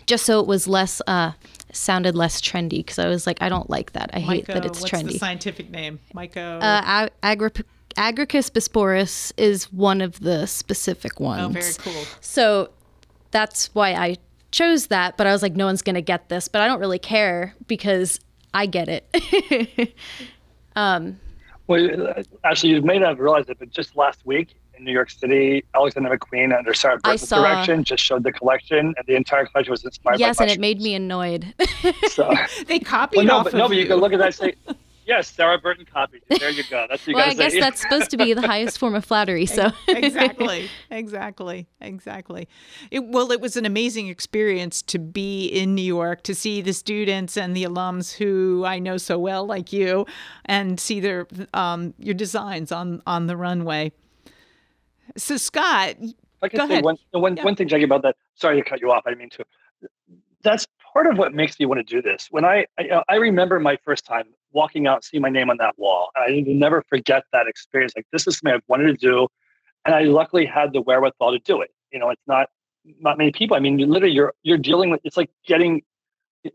just 0.07 0.25
so 0.25 0.39
it 0.39 0.47
was 0.47 0.67
less, 0.67 1.03
uh, 1.05 1.33
sounded 1.71 2.15
less 2.15 2.41
trendy 2.41 2.77
because 2.77 2.97
I 2.97 3.07
was 3.07 3.27
like, 3.27 3.43
I 3.43 3.49
don't 3.49 3.69
like 3.69 3.91
that. 3.91 4.09
I 4.11 4.19
hate 4.19 4.47
that 4.47 4.65
it's 4.65 4.81
what's 4.81 4.91
trendy. 4.91 5.03
What's 5.03 5.13
the 5.13 5.19
scientific 5.19 5.69
name? 5.69 5.99
Myco. 6.15 6.59
Uh, 6.63 7.09
Agri- 7.21 7.51
Agaricus 7.95 8.49
bisporus 8.51 9.31
is 9.37 9.71
one 9.71 10.01
of 10.01 10.19
the 10.19 10.45
specific 10.45 11.19
ones. 11.19 11.43
Oh, 11.43 11.49
very 11.49 11.73
cool. 11.79 12.05
So 12.21 12.69
that's 13.31 13.73
why 13.73 13.93
I 13.93 14.17
chose 14.51 14.87
that, 14.87 15.17
but 15.17 15.27
I 15.27 15.31
was 15.31 15.41
like, 15.41 15.55
no 15.55 15.65
one's 15.65 15.81
going 15.81 15.95
to 15.95 16.01
get 16.01 16.29
this, 16.29 16.47
but 16.47 16.61
I 16.61 16.67
don't 16.67 16.79
really 16.79 16.99
care 16.99 17.55
because 17.67 18.19
I 18.53 18.65
get 18.65 18.87
it. 18.89 19.93
um, 20.75 21.19
well, 21.67 22.13
actually, 22.43 22.69
you 22.69 22.81
may 22.81 22.99
not 22.99 23.09
have 23.09 23.19
realized 23.19 23.49
it, 23.49 23.59
but 23.59 23.69
just 23.69 23.95
last 23.95 24.25
week 24.25 24.55
in 24.77 24.83
New 24.83 24.91
York 24.91 25.09
City, 25.09 25.63
Alexander 25.73 26.17
McQueen 26.17 26.57
under 26.57 26.73
Sarah 26.73 26.99
Burton's 26.99 27.29
direction 27.29 27.83
just 27.83 28.03
showed 28.03 28.23
the 28.23 28.31
collection, 28.31 28.93
and 28.97 29.05
the 29.07 29.15
entire 29.15 29.45
collection 29.45 29.71
was 29.71 29.83
inspired. 29.83 30.13
By 30.13 30.17
the 30.17 30.19
Yes, 30.19 30.39
and 30.39 30.49
it 30.49 30.59
made 30.59 30.81
me 30.81 30.95
annoyed. 30.95 31.53
so 32.09 32.31
they 32.67 32.79
copied 32.79 33.17
well, 33.17 33.25
no, 33.25 33.35
off 33.37 33.43
but, 33.45 33.53
of 33.53 33.59
no, 33.59 33.67
but 33.67 33.77
you 33.77 33.87
can 33.87 33.97
look 33.97 34.13
at 34.13 34.19
that 34.19 34.27
and 34.27 34.35
say, 34.35 34.55
Yes, 35.05 35.27
Sarah 35.31 35.59
Burton 35.59 35.85
copied. 35.85 36.23
There 36.27 36.49
you 36.49 36.63
go. 36.63 36.87
That's 36.89 37.03
what 37.03 37.07
you 37.07 37.15
well, 37.15 37.27
I 37.27 37.33
say. 37.33 37.37
guess 37.37 37.53
that's 37.59 37.81
supposed 37.81 38.09
to 38.09 38.17
be 38.17 38.33
the 38.33 38.45
highest 38.45 38.79
form 38.79 38.95
of 38.95 39.05
flattery. 39.05 39.45
So 39.45 39.71
exactly, 39.87 40.69
exactly, 40.89 41.67
exactly. 41.79 42.47
It, 42.89 43.05
well, 43.05 43.31
it 43.31 43.39
was 43.39 43.55
an 43.55 43.65
amazing 43.65 44.07
experience 44.07 44.81
to 44.83 44.97
be 44.97 45.45
in 45.47 45.75
New 45.75 45.83
York 45.83 46.23
to 46.23 46.33
see 46.33 46.61
the 46.61 46.73
students 46.73 47.37
and 47.37 47.55
the 47.55 47.63
alums 47.63 48.15
who 48.15 48.63
I 48.65 48.79
know 48.79 48.97
so 48.97 49.19
well, 49.19 49.45
like 49.45 49.71
you, 49.71 50.07
and 50.45 50.79
see 50.79 50.99
their 50.99 51.27
um, 51.53 51.93
your 51.99 52.15
designs 52.15 52.71
on 52.71 53.03
on 53.05 53.27
the 53.27 53.37
runway. 53.37 53.91
So, 55.17 55.37
Scott, 55.37 55.95
I 56.41 56.49
can 56.49 56.57
go 56.57 56.67
say 56.67 56.73
ahead. 56.73 56.83
one, 56.83 56.97
one, 57.11 57.37
yeah. 57.37 57.43
one 57.43 57.55
thing, 57.55 57.67
Jackie, 57.67 57.83
about 57.83 58.01
that. 58.01 58.15
Sorry 58.33 58.61
to 58.61 58.67
cut 58.67 58.81
you 58.81 58.91
off. 58.91 59.03
I 59.05 59.11
didn't 59.11 59.19
mean 59.19 59.29
to. 59.31 59.45
That's 60.41 60.65
part 60.95 61.07
of 61.07 61.17
what 61.17 61.33
makes 61.33 61.59
me 61.59 61.65
want 61.65 61.85
to 61.85 61.95
do 61.95 62.01
this. 62.01 62.29
When 62.31 62.45
I, 62.45 62.65
I, 62.79 63.03
I 63.09 63.15
remember 63.15 63.59
my 63.59 63.77
first 63.83 64.05
time 64.05 64.27
walking 64.53 64.87
out, 64.87 65.03
seeing 65.03 65.21
my 65.21 65.29
name 65.29 65.49
on 65.49 65.57
that 65.57 65.77
wall. 65.77 66.09
I 66.15 66.43
will 66.47 66.55
never 66.55 66.81
forget 66.87 67.23
that 67.33 67.47
experience. 67.47 67.93
Like 67.95 68.07
this 68.13 68.25
is 68.25 68.37
something 68.37 68.55
I've 68.55 68.63
wanted 68.67 68.87
to 68.87 68.93
do, 68.93 69.27
and 69.83 69.93
I 69.93 70.03
luckily 70.03 70.45
had 70.45 70.71
the 70.71 70.81
wherewithal 70.81 71.33
to 71.33 71.39
do 71.39 71.61
it. 71.61 71.69
You 71.91 71.99
know, 71.99 72.09
it's 72.09 72.21
not 72.25 72.47
not 72.99 73.17
many 73.17 73.31
people. 73.31 73.57
I 73.57 73.59
mean, 73.59 73.77
you 73.77 73.85
literally 73.85 74.15
you're 74.15 74.33
you're 74.43 74.57
dealing 74.57 74.89
with. 74.89 75.01
It's 75.03 75.17
like 75.17 75.29
getting 75.45 75.83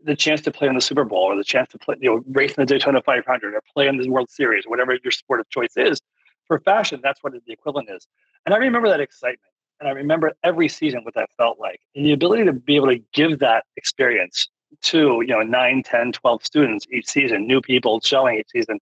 the 0.03 0.15
chance 0.15 0.41
to 0.41 0.51
play 0.51 0.67
in 0.67 0.75
the 0.75 0.81
Super 0.81 1.05
Bowl 1.05 1.23
or 1.23 1.35
the 1.35 1.43
chance 1.43 1.69
to 1.69 1.77
play, 1.77 1.95
you 1.99 2.09
know, 2.09 2.23
race 2.31 2.53
in 2.53 2.61
the 2.61 2.65
Daytona 2.65 3.01
500 3.01 3.53
or 3.53 3.61
play 3.73 3.87
in 3.87 3.97
the 3.97 4.09
World 4.09 4.29
Series, 4.29 4.63
whatever 4.65 4.97
your 5.03 5.11
sport 5.11 5.41
of 5.41 5.49
choice 5.49 5.75
is. 5.75 5.99
For 6.47 6.59
fashion, 6.59 7.01
that's 7.03 7.21
what 7.21 7.33
the 7.33 7.51
equivalent 7.51 7.89
is. 7.91 8.07
And 8.45 8.55
I 8.55 8.57
remember 8.57 8.87
that 8.87 9.01
excitement. 9.01 9.50
And 9.81 9.89
I 9.89 9.93
remember 9.93 10.31
every 10.43 10.69
season 10.69 11.03
what 11.03 11.15
that 11.15 11.29
felt 11.37 11.59
like. 11.59 11.81
And 11.95 12.05
the 12.05 12.13
ability 12.13 12.45
to 12.45 12.53
be 12.53 12.75
able 12.75 12.89
to 12.89 13.01
give 13.13 13.39
that 13.39 13.65
experience 13.75 14.47
to 14.83 15.21
you 15.21 15.27
know 15.27 15.41
9 15.41 15.83
10 15.83 16.11
12 16.13 16.45
students 16.45 16.87
each 16.91 17.07
season 17.07 17.45
new 17.45 17.61
people 17.61 17.99
showing 17.99 18.37
each 18.39 18.47
season 18.51 18.79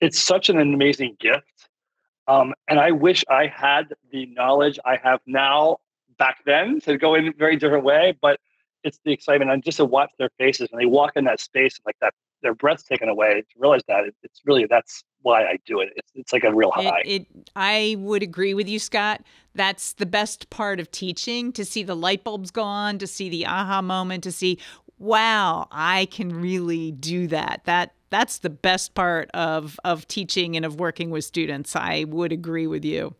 it's 0.00 0.20
such 0.20 0.48
an 0.48 0.58
amazing 0.58 1.16
gift 1.18 1.68
um, 2.28 2.52
and 2.68 2.78
i 2.78 2.90
wish 2.90 3.24
i 3.30 3.46
had 3.46 3.94
the 4.10 4.26
knowledge 4.26 4.78
i 4.84 4.96
have 5.02 5.20
now 5.26 5.78
back 6.18 6.38
then 6.44 6.80
to 6.80 6.98
go 6.98 7.14
in 7.14 7.28
a 7.28 7.32
very 7.32 7.56
different 7.56 7.84
way 7.84 8.16
but 8.20 8.38
it's 8.84 8.98
the 9.04 9.12
excitement 9.12 9.50
and 9.50 9.62
just 9.62 9.76
to 9.76 9.84
watch 9.84 10.10
their 10.18 10.30
faces 10.38 10.68
when 10.70 10.80
they 10.80 10.86
walk 10.86 11.12
in 11.16 11.24
that 11.24 11.40
space 11.40 11.76
and 11.76 11.86
like 11.86 11.96
that 12.00 12.14
their 12.42 12.54
breath's 12.54 12.82
taken 12.82 13.08
away 13.08 13.40
to 13.40 13.58
realize 13.58 13.82
that 13.88 14.04
it, 14.04 14.14
it's 14.22 14.40
really 14.44 14.66
that's 14.66 15.04
why 15.22 15.44
I 15.44 15.58
do 15.64 15.80
it. 15.80 15.90
It's, 15.94 16.10
it's 16.14 16.32
like 16.32 16.42
a 16.42 16.52
real 16.52 16.72
high. 16.72 17.02
It, 17.04 17.22
it, 17.22 17.26
I 17.54 17.94
would 17.98 18.22
agree 18.22 18.54
with 18.54 18.68
you, 18.68 18.80
Scott. 18.80 19.22
That's 19.54 19.92
the 19.92 20.06
best 20.06 20.50
part 20.50 20.80
of 20.80 20.90
teaching 20.90 21.52
to 21.52 21.64
see 21.64 21.84
the 21.84 21.94
light 21.94 22.24
bulbs 22.24 22.50
go 22.50 22.62
on, 22.62 22.98
to 22.98 23.06
see 23.06 23.28
the 23.28 23.46
aha 23.46 23.80
moment, 23.80 24.24
to 24.24 24.32
see 24.32 24.58
wow, 24.98 25.66
I 25.72 26.06
can 26.06 26.40
really 26.40 26.92
do 26.92 27.26
that. 27.28 27.62
That 27.64 27.92
that's 28.10 28.38
the 28.38 28.50
best 28.50 28.94
part 28.94 29.30
of 29.32 29.78
of 29.84 30.06
teaching 30.08 30.56
and 30.56 30.64
of 30.64 30.78
working 30.78 31.10
with 31.10 31.24
students. 31.24 31.74
I 31.74 32.04
would 32.08 32.32
agree 32.32 32.66
with 32.66 32.84
you. 32.84 33.14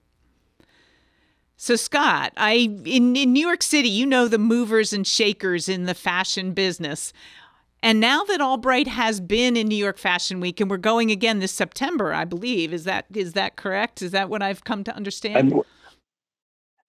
So 1.62 1.76
Scott, 1.76 2.32
I 2.36 2.74
in, 2.84 3.14
in 3.14 3.32
New 3.32 3.46
York 3.46 3.62
City, 3.62 3.88
you 3.88 4.04
know 4.04 4.26
the 4.26 4.36
movers 4.36 4.92
and 4.92 5.06
shakers 5.06 5.68
in 5.68 5.84
the 5.84 5.94
fashion 5.94 6.54
business. 6.54 7.12
And 7.84 8.00
now 8.00 8.24
that 8.24 8.40
Albright 8.40 8.88
has 8.88 9.20
been 9.20 9.56
in 9.56 9.68
New 9.68 9.76
York 9.76 9.96
Fashion 9.96 10.40
Week 10.40 10.60
and 10.60 10.68
we're 10.68 10.76
going 10.76 11.12
again 11.12 11.38
this 11.38 11.52
September, 11.52 12.12
I 12.12 12.24
believe, 12.24 12.72
is 12.72 12.82
that 12.82 13.06
is 13.14 13.34
that 13.34 13.54
correct? 13.54 14.02
Is 14.02 14.10
that 14.10 14.28
what 14.28 14.42
I've 14.42 14.64
come 14.64 14.82
to 14.82 14.96
understand? 14.96 15.52
I'm, 15.52 15.60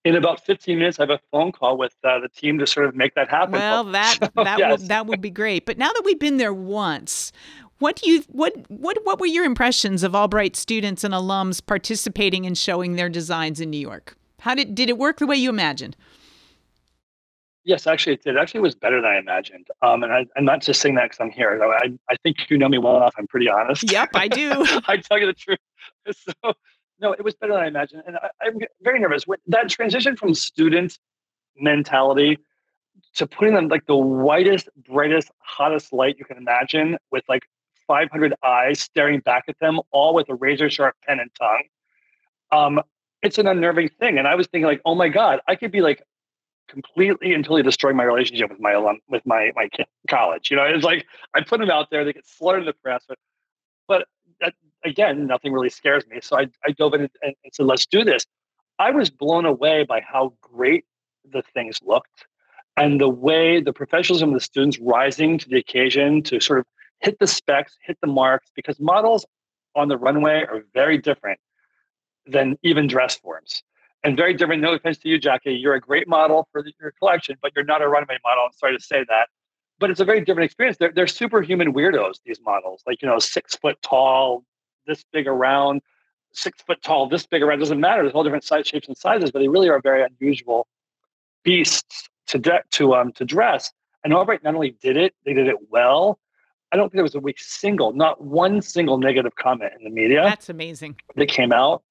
in 0.06 0.16
about 0.16 0.44
15 0.44 0.80
minutes, 0.80 1.00
I 1.00 1.04
have 1.04 1.12
a 1.12 1.20
phone 1.30 1.52
call 1.52 1.78
with 1.78 1.94
uh, 2.04 2.22
the 2.22 2.30
team 2.30 2.58
to 2.58 2.66
sort 2.66 2.88
of 2.88 2.96
make 2.96 3.14
that 3.14 3.30
happen. 3.30 3.52
Well, 3.52 3.84
that 3.84 4.18
so, 4.24 4.30
that 4.44 4.58
yes. 4.58 4.80
will, 4.80 4.88
that 4.88 5.06
would 5.06 5.22
be 5.22 5.30
great. 5.30 5.68
But 5.68 5.78
now 5.78 5.94
that 5.94 6.02
we've 6.04 6.18
been 6.18 6.38
there 6.38 6.52
once, 6.52 7.32
what 7.78 7.98
do 7.98 8.10
you 8.10 8.24
what 8.30 8.56
what 8.70 8.98
what 9.04 9.20
were 9.20 9.28
your 9.28 9.46
impressions 9.46 10.02
of 10.02 10.16
Albright 10.16 10.56
students 10.56 11.04
and 11.04 11.14
alums 11.14 11.64
participating 11.64 12.48
and 12.48 12.58
showing 12.58 12.96
their 12.96 13.08
designs 13.08 13.62
in 13.62 13.70
New 13.70 13.78
York? 13.78 14.18
How 14.44 14.56
did 14.56 14.76
did 14.76 14.90
it 14.90 14.98
work 14.98 15.20
the 15.20 15.26
way 15.26 15.38
you 15.38 15.50
imagined? 15.50 15.96
Yes, 17.64 17.88
actually, 17.88 18.16
it 18.16 18.24
did. 18.24 18.38
Actually, 18.38 18.60
was 18.60 18.76
better 18.76 19.02
than 19.02 19.10
I 19.10 19.18
imagined. 19.18 19.68
Um, 19.82 20.04
and 20.04 20.12
I, 20.12 20.26
am 20.36 20.44
not 20.44 20.62
just 20.62 20.82
saying 20.82 20.96
that 20.96 21.04
because 21.04 21.22
I'm 21.22 21.32
here. 21.32 21.64
I, 21.64 21.94
I 22.10 22.18
think 22.24 22.50
you 22.50 22.58
know 22.58 22.68
me 22.68 22.78
well 22.78 22.98
enough. 22.98 23.14
I'm 23.18 23.26
pretty 23.26 23.50
honest. 23.50 23.90
Yep, 23.90 24.10
I 24.16 24.28
do. 24.28 24.66
I 24.88 24.98
tell 24.98 25.18
you 25.18 25.28
the 25.28 25.34
truth. 25.34 25.60
So 26.14 26.54
no, 27.00 27.14
it 27.14 27.24
was 27.24 27.36
better 27.36 27.54
than 27.54 27.64
I 27.64 27.68
imagined. 27.68 28.04
And 28.06 28.18
I, 28.18 28.48
am 28.48 28.60
very 28.82 29.00
nervous. 29.00 29.24
That 29.48 29.70
transition 29.70 30.18
from 30.18 30.34
student 30.36 31.00
mentality 31.58 32.38
to 33.16 33.26
putting 33.26 33.54
them 33.54 33.70
like 33.70 33.86
the 33.86 33.96
whitest, 33.96 34.68
brightest, 34.86 35.32
hottest 35.40 35.94
light 35.94 36.18
you 36.20 36.26
can 36.26 36.36
imagine 36.36 36.98
with 37.12 37.24
like 37.30 37.44
500 37.88 38.34
eyes 38.44 38.82
staring 38.82 39.22
back 39.22 39.46
at 39.48 39.58
them, 39.60 39.80
all 39.92 40.14
with 40.14 40.28
a 40.28 40.36
razor 40.36 40.70
sharp 40.70 40.96
pen 41.08 41.22
and 41.22 41.32
tongue. 41.40 41.64
Um, 42.52 42.82
it's 43.24 43.38
an 43.38 43.48
unnerving 43.48 43.90
thing. 44.00 44.20
And 44.20 44.28
I 44.28 44.36
was 44.36 44.48
thinking 44.48 44.68
like, 44.68 44.82
oh 44.86 44.96
my 44.96 45.08
God, 45.08 45.40
I 45.48 45.56
could 45.56 45.72
be 45.72 45.82
like 45.82 46.04
completely 46.68 47.34
and 47.34 47.44
totally 47.44 47.64
destroying 47.64 47.96
my 47.96 48.04
relationship 48.04 48.50
with 48.50 48.60
my 48.60 48.74
alum, 48.74 49.00
with 49.10 49.26
my, 49.26 49.52
my 49.56 49.70
college. 50.10 50.52
You 50.52 50.58
know, 50.58 50.64
it's 50.64 50.84
like 50.84 51.06
I 51.34 51.42
put 51.42 51.60
them 51.60 51.72
out 51.72 51.90
there, 51.90 52.04
they 52.04 52.14
get 52.14 52.28
slaughtered 52.28 52.62
in 52.62 52.66
the 52.66 52.74
press, 52.74 53.04
but, 53.08 53.18
but 53.88 54.08
that, 54.42 54.54
again, 54.84 55.26
nothing 55.26 55.54
really 55.54 55.70
scares 55.70 56.06
me. 56.08 56.20
So 56.22 56.38
I, 56.38 56.48
I 56.66 56.72
dove 56.72 56.94
in 56.94 57.02
and, 57.02 57.10
and 57.22 57.36
said, 57.54 57.66
let's 57.66 57.86
do 57.86 58.04
this. 58.04 58.26
I 58.80 58.92
was 58.92 59.10
blown 59.10 59.46
away 59.46 59.84
by 59.84 60.02
how 60.02 60.34
great 60.42 60.86
the 61.32 61.44
things 61.54 61.80
looked 61.84 62.26
and 62.76 63.00
the 63.00 63.10
way 63.10 63.62
the 63.62 63.72
professionalism 63.72 64.30
of 64.30 64.36
the 64.36 64.42
students 64.42 64.80
rising 64.80 65.38
to 65.38 65.48
the 65.48 65.58
occasion 65.58 66.24
to 66.24 66.42
sort 66.42 66.60
of 66.60 66.66
hit 67.00 67.20
the 67.20 67.28
specs, 67.28 67.78
hit 67.84 67.98
the 68.02 68.08
marks, 68.08 68.50
because 68.56 68.80
models 68.80 69.26
on 69.76 69.88
the 69.88 69.98
runway 69.98 70.44
are 70.50 70.64
very 70.74 70.98
different 70.98 71.40
than 72.26 72.58
even 72.64 72.88
dress 72.88 73.18
forms. 73.18 73.64
and 74.04 74.18
very 74.18 74.34
different. 74.34 74.62
No 74.62 74.74
offense 74.74 74.98
to 75.00 75.10
you, 75.10 75.18
Jackie. 75.18 75.54
You're 75.54 75.76
a 75.76 75.80
great 75.80 76.08
model 76.08 76.48
for 76.52 76.64
your 76.80 76.92
collection, 77.00 77.38
but 77.42 77.52
you're 77.56 77.66
not 77.66 77.82
a 77.82 77.88
runway 77.88 78.18
model. 78.24 78.44
I'm 78.46 78.54
sorry 78.54 78.78
to 78.78 78.84
say 78.84 79.06
that. 79.08 79.30
But 79.80 79.90
it's 79.90 80.00
a 80.00 80.06
very 80.06 80.22
different 80.22 80.46
experience. 80.46 80.78
They're, 80.78 80.92
they're 80.94 81.08
superhuman 81.08 81.74
weirdos, 81.74 82.16
these 82.26 82.40
models, 82.44 82.84
like, 82.86 83.02
you 83.02 83.08
know, 83.08 83.20
six 83.20 83.56
foot 83.56 83.82
tall, 83.82 84.44
this 84.86 85.04
big 85.12 85.28
around, 85.28 85.82
six 86.32 86.62
foot 86.62 86.82
tall, 86.82 87.08
this 87.08 87.26
big 87.26 87.42
around. 87.42 87.60
Doesn't 87.60 87.80
matter. 87.80 88.04
There's 88.04 88.14
all 88.14 88.24
different 88.24 88.44
size, 88.44 88.68
shapes, 88.68 88.88
and 88.88 88.98
sizes, 88.98 89.32
but 89.32 89.40
they 89.40 89.48
really 89.48 89.70
are 89.70 89.82
very 89.82 90.04
unusual 90.04 90.68
beasts 91.44 92.08
to, 92.28 92.38
de- 92.38 92.64
to, 92.72 92.96
um, 92.96 93.12
to 93.14 93.26
dress. 93.26 93.72
And 94.04 94.14
Albright 94.14 94.44
not 94.44 94.54
only 94.54 94.72
did 94.82 94.98
it, 94.98 95.14
they 95.26 95.34
did 95.34 95.48
it 95.48 95.56
well. 95.70 96.20
I 96.72 96.76
don't 96.76 96.86
think 96.86 96.96
there 96.96 97.04
was 97.04 97.16
a 97.16 97.20
weak 97.20 97.40
single, 97.40 97.94
not 97.94 98.22
one 98.22 98.62
single 98.62 98.98
negative 98.98 99.36
comment 99.36 99.74
in 99.78 99.84
the 99.84 99.90
media. 99.90 100.24
That's 100.24 100.50
amazing. 100.50 100.96
That 101.16 101.28
came 101.28 101.52
out, 101.54 101.84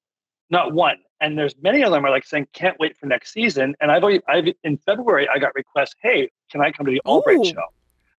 not 0.53 0.73
one. 0.73 0.99
And 1.21 1.39
there's 1.39 1.55
many 1.61 1.83
of 1.83 1.91
them 1.91 2.05
are 2.05 2.11
like 2.11 2.25
saying, 2.25 2.49
"Can't 2.53 2.79
wait 2.79 2.97
for 2.97 3.07
next 3.07 3.33
season." 3.33 3.75
And 3.81 3.91
I've, 3.91 4.03
already, 4.03 4.21
I've 4.29 4.47
in 4.63 4.77
February 4.77 5.29
I 5.35 5.39
got 5.39 5.55
requests, 5.55 5.97
"Hey, 6.01 6.31
can 6.51 6.61
I 6.61 6.71
come 6.71 6.87
to 6.87 6.93
the 6.93 7.01
Albright 7.05 7.45
show?" 7.47 7.65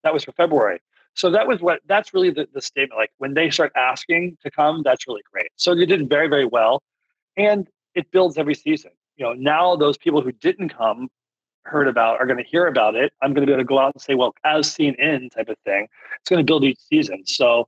That 0.04 0.14
was 0.14 0.26
for 0.26 0.34
February. 0.34 0.80
So 1.14 1.30
that 1.30 1.48
was 1.48 1.62
what 1.62 1.82
that's 1.86 2.14
really 2.14 2.32
the, 2.32 2.48
the 2.54 2.62
statement. 2.62 2.98
Like 2.98 3.12
when 3.20 3.34
they 3.34 3.50
start 3.50 3.72
asking 3.76 4.38
to 4.44 4.50
come, 4.50 4.82
that's 4.84 5.08
really 5.08 5.22
great. 5.32 5.50
So 5.56 5.76
they 5.76 5.86
did 5.86 6.10
very, 6.10 6.28
very 6.28 6.46
well. 6.46 6.82
And 7.38 7.68
it 7.94 8.12
builds 8.12 8.38
every 8.38 8.56
season. 8.56 8.92
You 9.18 9.26
know, 9.26 9.34
now 9.34 9.76
those 9.76 9.98
people 9.98 10.22
who 10.22 10.32
didn't 10.32 10.70
come 10.70 11.10
heard 11.66 11.88
about 11.88 12.20
are 12.20 12.26
going 12.26 12.44
to 12.44 12.50
hear 12.50 12.68
about 12.68 12.96
it. 12.96 13.14
I'm 13.22 13.34
going 13.34 13.46
to 13.46 13.48
be 13.48 13.54
able 13.54 13.64
to 13.64 13.68
go 13.68 13.80
out 13.80 13.94
and 13.94 14.02
say, 14.02 14.16
well, 14.16 14.34
as 14.44 14.72
seen 14.72 14.96
in 14.96 15.30
type 15.30 15.50
of 15.50 15.58
thing. 15.66 15.88
It's 16.20 16.30
going 16.30 16.44
to 16.46 16.50
build 16.50 16.64
each 16.64 16.80
season. 16.80 17.24
So 17.26 17.68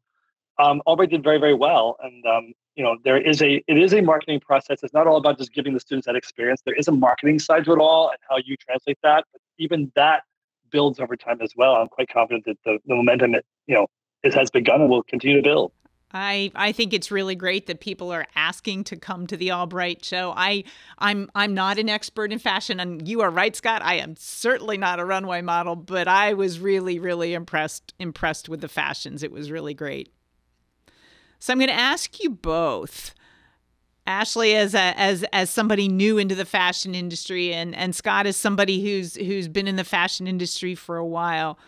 um, 0.57 0.81
Albright 0.85 1.09
did 1.09 1.23
very, 1.23 1.39
very 1.39 1.53
well. 1.53 1.97
And 2.01 2.25
um, 2.25 2.53
you 2.75 2.83
know, 2.83 2.97
there 3.03 3.17
is 3.17 3.41
a 3.41 3.63
it 3.67 3.77
is 3.77 3.93
a 3.93 4.01
marketing 4.01 4.39
process. 4.39 4.79
It's 4.83 4.93
not 4.93 5.07
all 5.07 5.17
about 5.17 5.37
just 5.37 5.53
giving 5.53 5.73
the 5.73 5.79
students 5.79 6.05
that 6.07 6.15
experience. 6.15 6.61
There 6.65 6.75
is 6.75 6.87
a 6.87 6.91
marketing 6.91 7.39
side 7.39 7.65
to 7.65 7.73
it 7.73 7.79
all 7.79 8.09
and 8.09 8.17
how 8.29 8.37
you 8.43 8.57
translate 8.57 8.99
that. 9.03 9.25
But 9.31 9.41
even 9.57 9.91
that 9.95 10.23
builds 10.71 10.99
over 10.99 11.15
time 11.15 11.41
as 11.41 11.53
well. 11.55 11.75
I'm 11.75 11.87
quite 11.87 12.09
confident 12.09 12.45
that 12.45 12.57
the, 12.65 12.79
the 12.85 12.95
momentum 12.95 13.31
that 13.33 13.45
you 13.67 13.75
know 13.75 13.87
it 14.23 14.33
has 14.33 14.49
begun 14.49 14.81
and 14.81 14.89
will 14.89 15.03
continue 15.03 15.37
to 15.37 15.43
build. 15.43 15.71
I, 16.11 16.51
I 16.55 16.71
think 16.71 16.93
it's 16.93 17.11
really 17.11 17.35
great 17.35 17.67
that 17.67 17.81
people 17.81 18.11
are 18.11 18.25
asking 18.35 18.85
to 18.85 18.95
come 18.95 19.27
to 19.27 19.35
the 19.35 19.51
Albright 19.51 20.05
show. 20.05 20.33
I 20.35 20.63
I'm 20.97 21.29
I'm 21.35 21.53
not 21.53 21.77
an 21.77 21.89
expert 21.89 22.31
in 22.31 22.39
fashion 22.39 22.79
and 22.79 23.05
you 23.07 23.21
are 23.21 23.29
right 23.29 23.55
Scott. 23.55 23.81
I 23.81 23.95
am 23.95 24.15
certainly 24.17 24.77
not 24.77 24.99
a 24.99 25.05
runway 25.05 25.41
model, 25.41 25.75
but 25.75 26.07
I 26.07 26.33
was 26.33 26.59
really 26.59 26.99
really 26.99 27.33
impressed 27.33 27.93
impressed 27.99 28.47
with 28.47 28.61
the 28.61 28.69
fashions. 28.69 29.23
It 29.23 29.31
was 29.31 29.51
really 29.51 29.73
great. 29.73 30.14
So 31.45 31.53
I'm 31.53 31.59
going 31.59 31.69
to 31.69 31.75
ask 31.75 32.23
you 32.23 32.31
both. 32.31 33.13
Ashley 34.07 34.55
as 34.55 34.73
a, 34.73 34.99
as 34.99 35.23
as 35.31 35.51
somebody 35.51 35.87
new 35.87 36.17
into 36.17 36.33
the 36.33 36.43
fashion 36.43 36.95
industry 36.95 37.53
and 37.53 37.75
and 37.75 37.93
Scott 37.93 38.25
as 38.25 38.35
somebody 38.35 38.83
who's 38.83 39.15
who's 39.15 39.47
been 39.47 39.67
in 39.67 39.75
the 39.75 39.83
fashion 39.83 40.25
industry 40.25 40.73
for 40.73 40.97
a 40.97 41.05
while. 41.05 41.59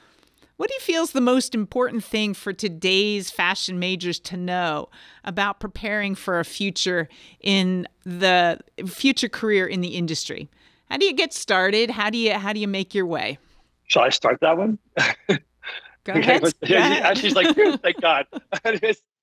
What 0.56 0.70
do 0.70 0.74
you 0.74 0.80
feel 0.80 1.04
is 1.04 1.12
the 1.12 1.22
most 1.22 1.54
important 1.54 2.04
thing 2.04 2.34
for 2.34 2.54
today's 2.54 3.30
fashion 3.30 3.78
majors 3.78 4.20
to 4.22 4.36
know 4.36 4.90
about 5.24 5.60
preparing 5.60 6.16
for 6.16 6.40
a 6.40 6.46
future 6.46 7.08
in 7.40 7.88
the 8.04 8.60
future 8.88 9.30
career 9.30 9.68
in 9.68 9.82
the 9.82 9.90
industry? 9.90 10.50
How 10.90 10.98
do 10.98 11.06
you 11.06 11.14
get 11.14 11.34
started? 11.34 11.92
How 11.92 12.10
do 12.10 12.18
you 12.18 12.34
how 12.34 12.52
do 12.52 12.60
you 12.60 12.68
make 12.68 12.96
your 12.96 13.06
way? 13.06 13.38
Shall 13.86 14.02
I 14.02 14.10
start 14.10 14.40
that 14.42 14.58
one? 14.58 14.80
Go 15.28 16.14
ahead. 16.14 16.52
Ahead. 16.64 17.18
She's 17.20 17.36
like, 17.36 17.56
thank 17.56 18.02
God. 18.02 18.26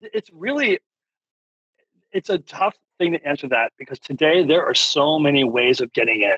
it's, 0.00 0.30
really 0.32 0.78
it's 2.12 2.30
a 2.30 2.38
tough 2.38 2.74
thing 2.98 3.12
to 3.12 3.24
answer 3.26 3.48
that 3.48 3.72
because 3.78 3.98
today 3.98 4.44
there 4.44 4.64
are 4.64 4.74
so 4.74 5.18
many 5.18 5.44
ways 5.44 5.80
of 5.80 5.92
getting 5.92 6.22
in. 6.22 6.36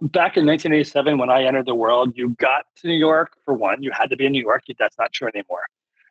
Back 0.00 0.36
in 0.36 0.44
1987 0.46 1.16
when 1.16 1.30
i 1.30 1.44
entered 1.44 1.66
the 1.66 1.76
world 1.76 2.14
you 2.16 2.30
got 2.30 2.64
to 2.76 2.88
new 2.88 2.94
york 2.94 3.36
for 3.44 3.54
one 3.54 3.84
you 3.84 3.92
had 3.92 4.10
to 4.10 4.16
be 4.16 4.26
in 4.26 4.32
new 4.32 4.42
york 4.42 4.64
that's 4.76 4.98
not 4.98 5.12
true 5.12 5.28
anymore. 5.32 5.62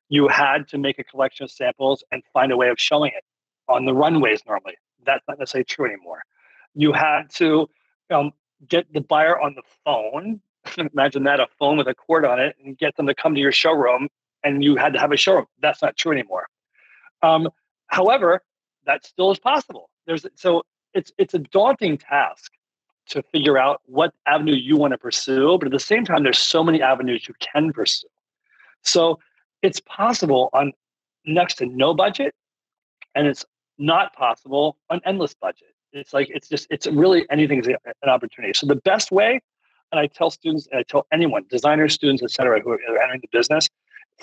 You 0.08 0.30
had 0.30 0.68
to 0.70 0.78
make 0.78 0.98
a 0.98 1.04
collection 1.04 1.44
of 1.44 1.52
samples 1.52 2.04
and 2.12 2.24
find 2.32 2.54
a 2.54 2.58
way 2.58 2.70
of 2.70 2.80
showing 2.80 3.12
it 3.16 3.24
on 3.68 3.86
the 3.86 3.94
runways 3.94 4.42
normally 4.48 4.76
that's 5.06 5.24
not 5.28 5.40
necessarily 5.40 5.66
true 5.66 5.86
anymore. 5.86 6.22
You 6.74 6.94
had 6.94 7.24
to 7.36 7.70
um, 8.12 8.32
get 8.68 8.92
the 8.94 9.02
buyer 9.02 9.40
on 9.40 9.56
the 9.56 9.64
phone 9.84 10.42
imagine 10.94 11.24
that 11.24 11.40
a 11.40 11.48
phone 11.60 11.78
with 11.78 11.88
a 11.88 11.96
cord 11.96 12.24
on 12.24 12.40
it 12.40 12.56
and 12.64 12.78
get 12.78 12.96
them 12.96 13.08
to 13.08 13.16
come 13.16 13.34
to 13.34 13.42
your 13.42 13.52
showroom 13.52 14.08
and 14.44 14.64
you 14.64 14.76
had 14.76 14.94
to 14.94 15.00
have 15.00 15.12
a 15.12 15.18
showroom 15.18 15.46
that's 15.62 15.82
not 15.82 15.98
true 15.98 16.12
anymore 16.12 16.48
um, 17.24 17.50
however 17.88 18.42
that 18.86 19.06
still 19.06 19.32
is 19.32 19.40
possible 19.40 19.90
there's 20.06 20.26
so 20.36 20.64
it's 20.94 21.12
it's 21.18 21.34
a 21.34 21.40
daunting 21.40 21.98
task 21.98 22.52
to 23.12 23.22
figure 23.24 23.58
out 23.58 23.82
what 23.86 24.14
avenue 24.26 24.54
you 24.54 24.78
want 24.78 24.92
to 24.92 24.98
pursue. 24.98 25.58
But 25.58 25.68
at 25.68 25.72
the 25.72 25.80
same 25.80 26.06
time, 26.06 26.24
there's 26.24 26.40
so 26.40 26.64
many 26.64 26.82
avenues 26.82 27.28
you 27.28 27.34
can 27.40 27.74
pursue. 27.74 28.08
So 28.84 29.20
it's 29.62 29.80
possible 29.82 30.50
on 30.54 30.72
next 31.26 31.56
to 31.56 31.66
no 31.66 31.94
budget, 31.94 32.34
and 33.16 33.28
it's 33.28 33.46
not 33.78 34.14
possible 34.14 34.78
on 34.90 35.02
endless 35.06 35.34
budget. 35.34 35.70
It's 35.94 36.14
like 36.14 36.30
it's 36.30 36.48
just 36.48 36.68
it's 36.70 36.88
really 36.88 37.26
anything's 37.30 37.68
an 37.68 37.76
opportunity. 38.08 38.54
So 38.54 38.66
the 38.66 38.78
best 38.78 39.12
way, 39.12 39.42
and 39.92 40.00
I 40.00 40.08
tell 40.08 40.32
students, 40.32 40.68
and 40.72 40.80
I 40.80 40.84
tell 40.84 41.06
anyone, 41.12 41.46
designers, 41.50 41.94
students, 41.94 42.24
etc., 42.24 42.62
who 42.62 42.72
are 42.72 42.80
entering 43.02 43.22
the 43.22 43.30
business, 43.32 43.68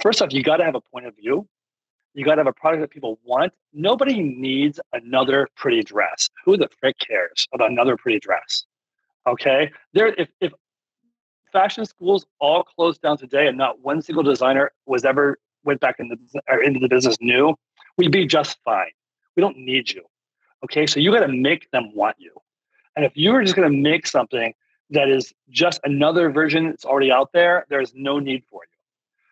first 0.00 0.22
off, 0.22 0.32
you 0.32 0.42
got 0.42 0.56
to 0.56 0.64
have 0.64 0.74
a 0.74 0.80
point 0.80 1.06
of 1.06 1.14
view. 1.14 1.46
You 2.18 2.24
got 2.24 2.34
to 2.34 2.40
have 2.40 2.48
a 2.48 2.52
product 2.52 2.80
that 2.80 2.90
people 2.90 3.20
want. 3.24 3.52
Nobody 3.72 4.20
needs 4.20 4.80
another 4.92 5.46
pretty 5.54 5.84
dress. 5.84 6.28
Who 6.44 6.56
the 6.56 6.68
frick 6.80 6.98
cares 6.98 7.46
about 7.52 7.70
another 7.70 7.96
pretty 7.96 8.18
dress? 8.18 8.64
Okay, 9.24 9.70
there 9.92 10.08
if 10.08 10.28
if 10.40 10.52
fashion 11.52 11.84
schools 11.84 12.26
all 12.40 12.64
closed 12.64 13.02
down 13.02 13.18
today 13.18 13.46
and 13.46 13.56
not 13.56 13.82
one 13.82 14.02
single 14.02 14.24
designer 14.24 14.72
was 14.84 15.04
ever 15.04 15.38
went 15.62 15.78
back 15.78 16.00
in 16.00 16.08
the, 16.08 16.18
or 16.48 16.60
into 16.60 16.80
the 16.80 16.88
business 16.88 17.16
new, 17.20 17.54
we'd 17.96 18.10
be 18.10 18.26
just 18.26 18.58
fine. 18.64 18.90
We 19.36 19.40
don't 19.40 19.56
need 19.56 19.88
you. 19.92 20.02
Okay, 20.64 20.88
so 20.88 20.98
you 20.98 21.12
got 21.12 21.20
to 21.20 21.28
make 21.28 21.70
them 21.70 21.94
want 21.94 22.16
you. 22.18 22.32
And 22.96 23.04
if 23.04 23.12
you're 23.14 23.44
just 23.44 23.54
going 23.54 23.70
to 23.70 23.78
make 23.78 24.08
something 24.08 24.54
that 24.90 25.08
is 25.08 25.32
just 25.50 25.78
another 25.84 26.30
version 26.30 26.66
that's 26.66 26.84
already 26.84 27.12
out 27.12 27.30
there, 27.32 27.64
there's 27.68 27.92
no 27.94 28.18
need 28.18 28.42
for 28.50 28.62
you. 28.64 28.77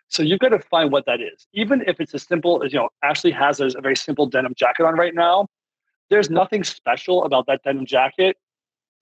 So 0.09 0.23
you've 0.23 0.39
got 0.39 0.51
to 0.51 0.59
find 0.59 0.93
what 0.93 1.05
that 1.07 1.21
is. 1.21 1.47
Even 1.53 1.83
if 1.87 2.01
it's 2.01 2.15
as 2.15 2.23
simple 2.23 2.63
as, 2.63 2.73
you 2.73 2.79
know, 2.79 2.89
Ashley 3.03 3.33
has 3.33 3.61
a, 3.61 3.71
very 3.81 3.97
simple 3.97 4.27
denim 4.27 4.55
jacket 4.57 4.85
on 4.85 4.95
right 4.95 5.15
now. 5.15 5.49
There's 6.11 6.31
nothing 6.31 6.63
special 6.63 7.25
about 7.25 7.47
that 7.47 7.63
denim 7.65 7.87
jacket 7.87 8.37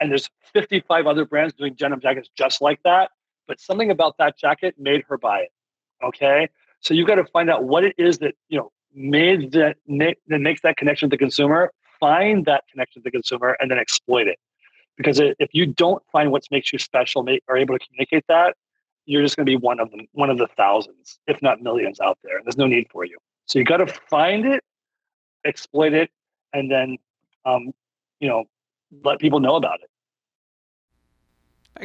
and 0.01 0.11
there's 0.11 0.29
55 0.53 1.07
other 1.07 1.25
brands 1.25 1.55
doing 1.55 1.75
denim 1.75 2.01
jackets 2.01 2.29
just 2.37 2.61
like 2.61 2.81
that. 2.85 3.11
But 3.47 3.61
something 3.61 3.91
about 3.91 4.17
that 4.19 4.39
jacket 4.39 4.75
made 4.79 5.05
her 5.09 5.19
buy 5.19 5.41
it. 5.41 5.51
Okay, 6.03 6.49
so 6.81 6.95
you've 6.95 7.07
got 7.07 7.17
to 7.17 7.25
find 7.25 7.51
out 7.51 7.65
what 7.65 7.85
it 7.85 7.95
is 7.99 8.19
that 8.19 8.35
you 8.49 8.59
know 8.59 8.73
made 8.95 9.53
that 9.53 9.77
that 9.87 10.41
makes 10.41 10.63
that 10.63 10.77
connection 10.77 11.07
with 11.07 11.13
the 11.13 11.19
consumer. 11.19 11.73
Find 12.01 12.45
that 12.47 12.65
connection 12.71 13.01
with 13.01 13.05
the 13.05 13.11
consumer 13.11 13.57
and 13.61 13.71
then 13.71 13.79
exploit 13.79 14.27
it. 14.27 14.39
Because 14.97 15.21
if 15.21 15.49
you 15.53 15.67
don't 15.67 16.03
find 16.13 16.31
what 16.31 16.45
makes 16.51 16.73
you 16.73 16.79
special, 16.79 17.27
are 17.49 17.57
able 17.57 17.77
to 17.79 17.85
communicate 17.85 18.25
that, 18.29 18.55
you're 19.07 19.23
just 19.23 19.37
going 19.37 19.47
to 19.47 19.51
be 19.51 19.57
one 19.57 19.81
of 19.81 19.91
them, 19.91 20.07
one 20.13 20.31
of 20.31 20.39
the 20.39 20.49
thousands, 20.57 21.19
if 21.27 21.41
not 21.43 21.63
millions, 21.63 22.01
out 22.01 22.19
there. 22.23 22.41
There's 22.43 22.57
no 22.57 22.67
need 22.67 22.87
for 22.91 23.05
you. 23.05 23.19
So 23.47 23.59
you 23.59 23.65
got 23.65 23.79
to 23.79 23.87
find 23.87 24.47
it, 24.47 24.63
exploit 25.45 25.93
it, 25.93 26.11
and 26.53 26.71
then, 26.71 26.97
um, 27.45 27.73
you 28.21 28.29
know, 28.29 28.45
let 29.03 29.19
people 29.19 29.41
know 29.41 29.57
about 29.57 29.81
it 29.83 29.91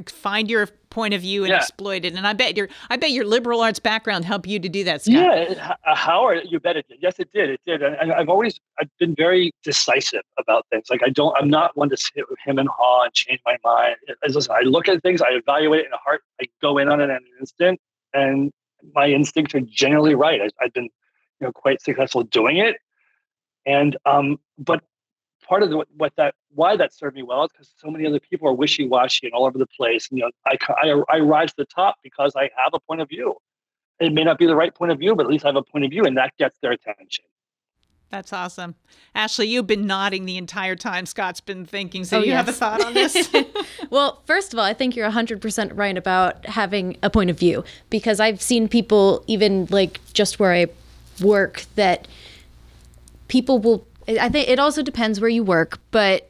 find 0.08 0.50
your 0.50 0.68
point 0.90 1.14
of 1.14 1.22
view 1.22 1.44
and 1.44 1.52
yeah. 1.52 1.58
exploit 1.58 2.06
it. 2.06 2.14
And 2.14 2.26
I 2.26 2.34
bet 2.34 2.58
your 2.58 2.70
I 2.90 2.98
bet 2.98 3.12
your 3.12 3.26
liberal 3.26 3.62
arts 3.62 3.80
background 3.80 4.26
helped 4.26 4.48
you 4.48 4.60
to 4.60 4.70
do 4.70 4.84
that. 4.84 5.02
Scott. 5.02 5.14
Yeah, 5.14 5.76
uh, 5.86 5.96
Howard, 5.96 6.44
you 6.46 6.60
bet 6.60 6.78
it 6.78 6.88
did. 6.88 7.00
Yes, 7.02 7.20
it 7.20 7.32
did. 7.32 7.50
It 7.50 7.62
did. 7.66 7.82
And 7.82 8.12
I've 8.12 8.30
always 8.30 8.60
I've 8.80 8.90
been 9.00 9.16
very 9.16 9.52
decisive 9.64 10.24
about 10.38 10.66
things. 10.70 10.90
Like 10.90 11.02
I 11.04 11.10
don't 11.10 11.36
I'm 11.38 11.50
not 11.50 11.76
one 11.76 11.90
to 11.90 11.98
sit 11.98 12.30
with 12.30 12.40
him 12.44 12.58
and 12.60 12.70
haw 12.70 13.04
and 13.04 13.14
change 13.14 13.40
my 13.46 13.58
mind. 13.64 13.96
As 14.24 14.36
listen, 14.36 14.56
I 14.56 14.62
look 14.62 14.88
at 14.88 15.02
things, 15.02 15.22
I 15.22 15.30
evaluate 15.30 15.82
it 15.82 15.88
in 15.88 15.94
a 15.94 15.98
heart, 15.98 16.22
I 16.42 16.46
go 16.62 16.78
in 16.78 16.90
on 16.90 17.02
it 17.02 17.06
in 17.06 17.12
an 17.12 17.26
instant, 17.40 17.80
and 18.14 18.52
my 18.94 19.08
instincts 19.08 19.56
are 19.56 19.62
generally 19.62 20.16
right. 20.16 20.42
I, 20.42 20.50
I've 20.64 20.74
been 20.74 20.90
you 21.40 21.48
know 21.48 21.52
quite 21.52 21.82
successful 21.82 22.24
doing 22.24 22.58
it. 22.58 22.78
And 23.66 23.98
um, 24.06 24.40
but 24.58 24.84
part 25.50 25.64
of 25.64 25.70
the, 25.72 25.84
what 25.98 26.14
that 26.16 26.36
why 26.54 26.78
that 26.78 26.94
served 26.94 27.16
me 27.16 27.24
well 27.24 27.44
is 27.44 27.52
because 27.52 27.74
so 27.76 27.90
many 27.90 28.06
other 28.06 28.20
people 28.20 28.48
are 28.48 28.54
wishy 28.54 28.88
washy 28.88 29.26
and 29.26 29.34
all 29.34 29.46
over 29.46 29.58
the 29.58 29.68
place. 29.68 30.08
And, 30.10 30.20
you 30.20 30.26
know, 30.26 30.32
I, 30.46 30.58
I 31.10 31.18
I 31.18 31.20
rise 31.20 31.50
to 31.50 31.56
the 31.58 31.66
top 31.66 31.96
because 32.04 32.34
I 32.38 32.44
have 32.64 32.74
a 32.74 32.80
point 32.80 33.02
of 33.02 33.10
view. 33.10 33.36
It 34.00 34.14
may 34.14 34.24
not 34.24 34.38
be 34.38 34.46
the 34.46 34.56
right 34.56 34.74
point 34.74 34.92
of 34.92 35.00
view, 35.00 35.16
but 35.16 35.26
at 35.26 35.32
least 35.32 35.44
I 35.44 35.50
have 35.50 35.58
a 35.58 35.64
point 35.64 35.84
of 35.84 35.92
view, 35.92 36.06
and 36.06 36.16
that 36.16 36.32
gets 36.38 36.58
their 36.62 36.72
attention. 36.72 37.26
That's 38.12 38.34
awesome. 38.34 38.76
Ashley, 39.14 39.48
you've 39.48 39.68
been 39.68 39.86
nodding 39.86 40.26
the 40.26 40.38
entire 40.38 40.76
time 40.76 41.06
Scott's 41.06 41.42
been 41.42 41.66
thinking. 41.66 42.06
So, 42.06 42.18
oh, 42.18 42.22
you 42.22 42.28
yes. 42.28 42.38
have 42.38 42.48
a 42.48 42.54
thought 42.54 42.84
on 42.84 42.94
this? 42.96 43.30
well, 43.92 44.24
first 44.26 44.52
of 44.52 44.58
all, 44.58 44.66
I 44.66 44.74
think 44.74 44.96
you're 44.96 45.10
100% 45.10 45.72
right 45.78 45.96
about 45.96 46.44
having 46.48 46.98
a 47.04 47.10
point 47.12 47.30
of 47.30 47.38
view 47.38 47.64
because 47.92 48.20
I've 48.20 48.42
seen 48.42 48.68
people, 48.68 49.24
even 49.28 49.68
like 49.70 50.00
just 50.14 50.40
where 50.40 50.54
I 50.54 50.68
work, 51.22 51.66
that 51.76 52.08
people 53.28 53.60
will 53.60 53.86
I 54.18 54.30
think 54.30 54.50
it 54.50 54.60
also 54.60 54.82
depends 54.82 55.20
where 55.20 55.30
you 55.30 55.44
work, 55.44 55.80
but 55.92 56.30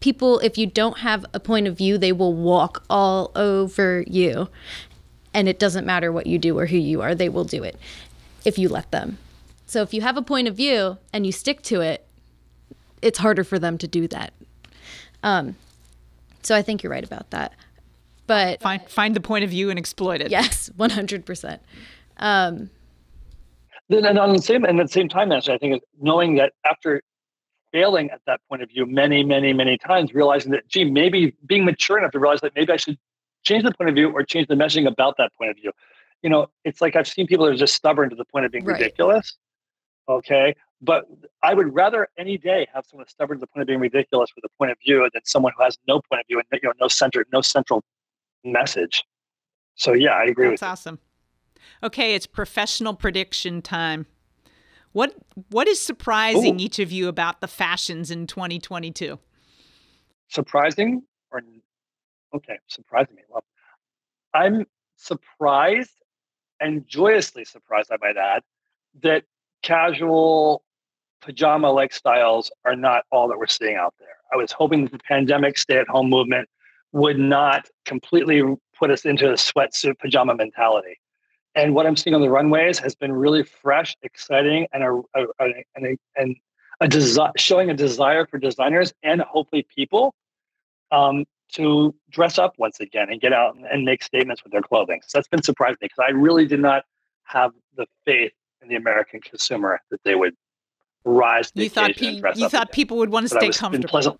people, 0.00 0.38
if 0.40 0.58
you 0.58 0.66
don't 0.66 0.98
have 0.98 1.24
a 1.32 1.40
point 1.40 1.66
of 1.66 1.76
view, 1.76 1.98
they 1.98 2.12
will 2.12 2.34
walk 2.34 2.84
all 2.88 3.32
over 3.34 4.04
you. 4.06 4.48
And 5.34 5.48
it 5.48 5.58
doesn't 5.58 5.86
matter 5.86 6.12
what 6.12 6.26
you 6.26 6.38
do 6.38 6.58
or 6.58 6.66
who 6.66 6.76
you 6.76 7.00
are, 7.00 7.14
they 7.14 7.28
will 7.28 7.44
do 7.44 7.62
it 7.62 7.76
if 8.44 8.58
you 8.58 8.68
let 8.68 8.90
them. 8.90 9.18
So 9.64 9.80
if 9.80 9.94
you 9.94 10.02
have 10.02 10.16
a 10.16 10.22
point 10.22 10.46
of 10.48 10.54
view 10.54 10.98
and 11.12 11.24
you 11.24 11.32
stick 11.32 11.62
to 11.62 11.80
it, 11.80 12.06
it's 13.00 13.18
harder 13.18 13.42
for 13.42 13.58
them 13.58 13.78
to 13.78 13.88
do 13.88 14.06
that. 14.08 14.32
Um, 15.22 15.56
so 16.42 16.54
I 16.54 16.62
think 16.62 16.82
you're 16.82 16.92
right 16.92 17.04
about 17.04 17.30
that. 17.30 17.54
But 18.26 18.60
find 18.60 18.82
find 18.88 19.16
the 19.16 19.20
point 19.20 19.44
of 19.44 19.50
view 19.50 19.70
and 19.70 19.78
exploit 19.78 20.20
it. 20.20 20.30
Yes, 20.30 20.70
one 20.76 20.90
hundred 20.90 21.24
percent. 21.26 21.62
Um, 22.18 22.70
then 23.88 24.04
and 24.04 24.18
on 24.18 24.32
the 24.32 24.42
same 24.42 24.64
and 24.64 24.80
at 24.80 24.86
the 24.86 24.92
same 24.92 25.08
time, 25.08 25.32
actually, 25.32 25.54
I 25.54 25.58
think 25.58 25.76
is 25.76 25.80
knowing 26.00 26.36
that 26.36 26.52
after 26.64 27.02
failing 27.72 28.10
at 28.10 28.20
that 28.26 28.40
point 28.48 28.62
of 28.62 28.68
view 28.68 28.86
many, 28.86 29.24
many, 29.24 29.52
many 29.52 29.78
times, 29.78 30.14
realizing 30.14 30.52
that, 30.52 30.68
gee, 30.68 30.84
maybe 30.84 31.34
being 31.46 31.64
mature 31.64 31.98
enough 31.98 32.12
to 32.12 32.18
realize 32.18 32.40
that 32.40 32.52
maybe 32.54 32.72
I 32.72 32.76
should 32.76 32.98
change 33.44 33.64
the 33.64 33.72
point 33.72 33.88
of 33.88 33.96
view 33.96 34.10
or 34.10 34.22
change 34.22 34.46
the 34.46 34.54
messaging 34.54 34.86
about 34.86 35.16
that 35.18 35.32
point 35.36 35.50
of 35.50 35.56
view. 35.56 35.72
You 36.22 36.30
know, 36.30 36.48
it's 36.64 36.80
like 36.80 36.94
I've 36.94 37.08
seen 37.08 37.26
people 37.26 37.46
that 37.46 37.52
are 37.52 37.56
just 37.56 37.74
stubborn 37.74 38.10
to 38.10 38.16
the 38.16 38.24
point 38.26 38.46
of 38.46 38.52
being 38.52 38.64
right. 38.64 38.78
ridiculous. 38.78 39.36
Okay. 40.08 40.54
But 40.80 41.06
I 41.42 41.54
would 41.54 41.74
rather 41.74 42.08
any 42.18 42.36
day 42.38 42.66
have 42.74 42.84
someone 42.86 43.06
stubborn 43.08 43.38
to 43.38 43.40
the 43.40 43.46
point 43.46 43.62
of 43.62 43.66
being 43.66 43.80
ridiculous 43.80 44.30
with 44.34 44.44
a 44.44 44.48
point 44.58 44.70
of 44.72 44.78
view 44.84 45.08
than 45.12 45.22
someone 45.24 45.52
who 45.56 45.62
has 45.62 45.78
no 45.88 46.00
point 46.10 46.20
of 46.20 46.26
view 46.26 46.38
and 46.38 46.60
you 46.60 46.68
know 46.68 46.74
no 46.80 46.88
center, 46.88 47.24
no 47.32 47.40
central 47.40 47.82
message. 48.44 49.04
So 49.74 49.92
yeah, 49.92 50.10
I 50.10 50.24
agree 50.24 50.48
with 50.50 50.60
that. 50.60 50.66
That's 50.66 50.84
with 50.84 50.92
awesome. 50.92 50.98
Okay, 51.82 52.14
it's 52.14 52.26
professional 52.26 52.94
prediction 52.94 53.62
time. 53.62 54.06
What 54.92 55.14
what 55.50 55.68
is 55.68 55.80
surprising 55.80 56.60
Ooh. 56.60 56.64
each 56.64 56.78
of 56.78 56.92
you 56.92 57.08
about 57.08 57.40
the 57.40 57.48
fashions 57.48 58.10
in 58.10 58.26
2022? 58.26 59.18
Surprising 60.28 61.02
or 61.30 61.42
okay, 62.34 62.58
surprising 62.68 63.16
me. 63.16 63.22
Well, 63.28 63.44
I'm 64.34 64.66
surprised 64.96 66.02
and 66.62 66.86
joyously 66.86 67.44
surprised, 67.44 67.90
I 67.92 67.96
might 68.00 68.16
add, 68.16 68.42
that 69.02 69.24
casual 69.62 70.62
pajama 71.20 71.70
like 71.70 71.92
styles 71.92 72.50
are 72.64 72.76
not 72.76 73.04
all 73.10 73.28
that 73.28 73.38
we're 73.38 73.46
seeing 73.46 73.76
out 73.76 73.94
there. 73.98 74.16
I 74.32 74.36
was 74.36 74.52
hoping 74.52 74.86
the 74.86 74.98
pandemic 74.98 75.58
stay 75.58 75.78
at 75.78 75.88
home 75.88 76.08
movement 76.08 76.48
would 76.92 77.18
not 77.18 77.68
completely 77.84 78.42
put 78.78 78.90
us 78.90 79.04
into 79.04 79.30
a 79.30 79.34
sweatsuit 79.34 79.98
pajama 79.98 80.34
mentality. 80.34 80.98
And 81.54 81.74
what 81.74 81.86
I'm 81.86 81.96
seeing 81.96 82.14
on 82.14 82.22
the 82.22 82.30
runways 82.30 82.78
has 82.78 82.94
been 82.94 83.12
really 83.12 83.42
fresh, 83.42 83.94
exciting, 84.02 84.66
and 84.72 84.82
a, 84.82 85.02
a, 85.14 85.24
a 85.40 85.64
and 85.74 85.86
a, 85.86 85.96
and 86.16 86.36
a 86.80 86.86
desi- 86.86 87.32
showing 87.36 87.70
a 87.70 87.74
desire 87.74 88.26
for 88.26 88.38
designers 88.38 88.92
and 89.02 89.20
hopefully 89.20 89.66
people 89.74 90.14
um, 90.90 91.24
to 91.52 91.94
dress 92.10 92.38
up 92.38 92.54
once 92.58 92.80
again 92.80 93.08
and 93.10 93.20
get 93.20 93.32
out 93.32 93.56
and 93.70 93.84
make 93.84 94.02
statements 94.02 94.42
with 94.42 94.52
their 94.52 94.62
clothing. 94.62 95.00
So 95.06 95.18
that's 95.18 95.28
been 95.28 95.42
surprising 95.42 95.78
because 95.80 95.98
I 95.98 96.10
really 96.10 96.46
did 96.46 96.60
not 96.60 96.84
have 97.24 97.52
the 97.76 97.86
faith 98.04 98.32
in 98.62 98.68
the 98.68 98.76
American 98.76 99.20
consumer 99.20 99.80
that 99.90 100.00
they 100.04 100.14
would 100.14 100.34
rise 101.04 101.50
to 101.52 101.62
you 101.62 101.68
thought 101.68 101.94
pe- 101.96 102.14
You 102.14 102.48
thought 102.48 102.64
again. 102.64 102.66
people 102.72 102.96
would 102.98 103.10
want 103.10 103.28
to 103.28 103.34
but 103.34 103.42
stay 103.42 103.58
comfortable. 103.58 104.18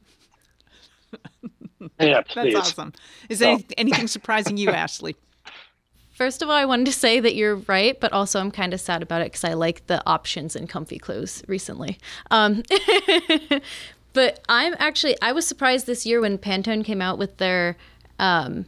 yeah, 2.00 2.22
please. 2.22 2.54
That's 2.54 2.70
awesome. 2.70 2.92
Is 3.28 3.38
so. 3.40 3.52
any, 3.52 3.66
anything 3.76 4.08
surprising 4.08 4.56
you, 4.56 4.70
Ashley? 4.70 5.16
First 6.12 6.42
of 6.42 6.48
all, 6.50 6.54
I 6.54 6.66
wanted 6.66 6.86
to 6.86 6.92
say 6.92 7.20
that 7.20 7.34
you're 7.34 7.56
right, 7.56 7.98
but 7.98 8.12
also 8.12 8.38
I'm 8.38 8.50
kind 8.50 8.74
of 8.74 8.80
sad 8.80 9.02
about 9.02 9.22
it 9.22 9.26
because 9.26 9.44
I 9.44 9.54
like 9.54 9.86
the 9.86 10.06
options 10.06 10.54
in 10.54 10.66
comfy 10.66 10.98
clothes 10.98 11.42
recently. 11.48 11.98
Um, 12.30 12.62
but 14.12 14.44
I'm 14.48 14.74
actually 14.78 15.16
I 15.22 15.32
was 15.32 15.46
surprised 15.46 15.86
this 15.86 16.04
year 16.04 16.20
when 16.20 16.38
Pantone 16.38 16.84
came 16.84 17.00
out 17.00 17.18
with 17.18 17.38
their 17.38 17.76
um, 18.18 18.66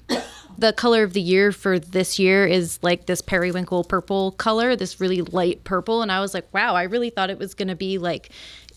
the 0.58 0.72
color 0.72 1.02
of 1.02 1.12
the 1.12 1.20
year 1.20 1.52
for 1.52 1.78
this 1.78 2.18
year 2.18 2.46
is 2.46 2.78
like 2.82 3.06
this 3.06 3.20
periwinkle 3.20 3.84
purple 3.84 4.32
color, 4.32 4.74
this 4.74 5.00
really 5.00 5.20
light 5.20 5.64
purple, 5.64 6.02
and 6.02 6.10
I 6.10 6.20
was 6.20 6.34
like, 6.34 6.52
wow, 6.52 6.74
I 6.74 6.84
really 6.84 7.10
thought 7.10 7.30
it 7.30 7.38
was 7.38 7.54
going 7.54 7.68
to 7.68 7.76
be 7.76 7.98
like 7.98 8.30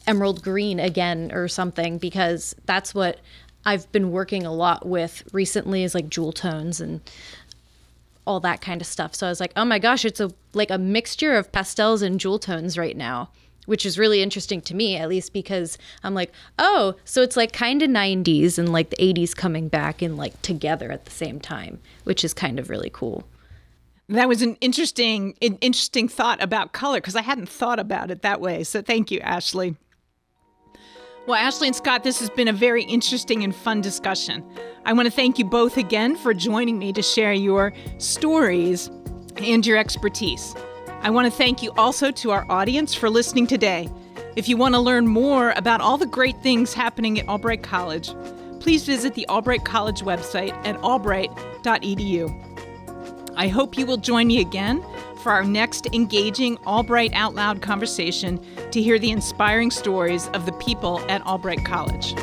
emerald 0.05 0.43
green 0.43 0.79
again 0.79 1.31
or 1.33 1.47
something 1.47 1.97
because 1.97 2.55
that's 2.65 2.93
what 2.93 3.19
I've 3.65 3.91
been 3.91 4.11
working 4.11 4.45
a 4.45 4.53
lot 4.53 4.85
with 4.85 5.23
recently 5.33 5.83
is 5.83 5.93
like 5.93 6.09
jewel 6.09 6.31
tones 6.31 6.79
and 6.79 7.01
all 8.27 8.39
that 8.41 8.61
kind 8.61 8.81
of 8.81 8.87
stuff. 8.87 9.15
So 9.15 9.25
I 9.25 9.29
was 9.29 9.39
like, 9.39 9.53
oh 9.55 9.65
my 9.65 9.79
gosh, 9.79 10.05
it's 10.05 10.19
a 10.19 10.29
like 10.53 10.69
a 10.69 10.77
mixture 10.77 11.35
of 11.35 11.51
pastels 11.51 12.01
and 12.01 12.19
jewel 12.19 12.37
tones 12.37 12.77
right 12.77 12.95
now, 12.95 13.29
which 13.65 13.85
is 13.85 13.97
really 13.97 14.21
interesting 14.21 14.61
to 14.61 14.75
me, 14.75 14.97
at 14.97 15.09
least 15.09 15.33
because 15.33 15.77
I'm 16.03 16.13
like, 16.13 16.31
oh, 16.59 16.95
so 17.05 17.21
it's 17.21 17.37
like 17.37 17.53
kind 17.53 17.81
of 17.81 17.89
90s 17.89 18.59
and 18.59 18.71
like 18.71 18.89
the 18.89 18.97
80s 18.97 19.35
coming 19.35 19.69
back 19.69 20.01
and 20.01 20.17
like 20.17 20.39
together 20.41 20.91
at 20.91 21.05
the 21.05 21.11
same 21.11 21.39
time, 21.39 21.79
which 22.03 22.23
is 22.25 22.33
kind 22.33 22.59
of 22.59 22.69
really 22.69 22.91
cool. 22.91 23.23
That 24.09 24.29
was 24.29 24.41
an 24.41 24.55
interesting, 24.61 25.35
an 25.41 25.57
interesting 25.59 26.07
thought 26.07 26.41
about 26.41 26.71
color 26.71 26.99
because 26.99 27.15
I 27.15 27.21
hadn't 27.21 27.49
thought 27.49 27.79
about 27.79 28.11
it 28.11 28.21
that 28.21 28.39
way. 28.39 28.63
So 28.63 28.81
thank 28.81 29.09
you, 29.09 29.19
Ashley. 29.21 29.75
Well, 31.27 31.35
Ashley 31.35 31.67
and 31.67 31.75
Scott, 31.75 32.05
this 32.05 32.21
has 32.21 32.29
been 32.29 32.47
a 32.47 32.53
very 32.53 32.83
interesting 32.83 33.43
and 33.43 33.53
fun 33.53 33.81
discussion. 33.81 34.45
I 34.85 34.93
want 34.93 35.07
to 35.07 35.11
thank 35.11 35.37
you 35.37 35.43
both 35.43 35.75
again 35.75 36.15
for 36.15 36.33
joining 36.33 36.79
me 36.79 36.93
to 36.93 37.01
share 37.01 37.33
your 37.33 37.73
stories 37.97 38.89
and 39.35 39.65
your 39.67 39.75
expertise. 39.75 40.55
I 41.01 41.09
want 41.09 41.25
to 41.25 41.37
thank 41.37 41.61
you 41.61 41.73
also 41.77 42.11
to 42.11 42.31
our 42.31 42.49
audience 42.49 42.93
for 42.93 43.09
listening 43.09 43.45
today. 43.45 43.89
If 44.37 44.47
you 44.47 44.55
want 44.55 44.75
to 44.75 44.79
learn 44.79 45.05
more 45.05 45.51
about 45.57 45.81
all 45.81 45.97
the 45.97 46.05
great 46.05 46.41
things 46.41 46.73
happening 46.73 47.19
at 47.19 47.27
Albright 47.27 47.61
College, 47.61 48.15
please 48.61 48.85
visit 48.85 49.13
the 49.13 49.27
Albright 49.27 49.65
College 49.65 50.03
website 50.03 50.53
at 50.65 50.77
albright.edu. 50.77 52.47
I 53.35 53.49
hope 53.49 53.77
you 53.77 53.85
will 53.85 53.97
join 53.97 54.27
me 54.27 54.39
again 54.39 54.81
for 55.27 55.33
our 55.33 55.43
next 55.43 55.87
engaging 55.87 56.55
Albright 56.59 57.11
Out 57.13 57.35
Loud 57.35 57.61
conversation 57.61 58.39
to 58.71 58.81
hear 58.81 58.97
the 58.97 59.11
inspiring 59.11 59.71
stories 59.71 60.29
of 60.29 60.45
the 60.45 60.53
people 60.53 61.01
at 61.09 61.21
Albright 61.27 61.65
College. 61.65 62.13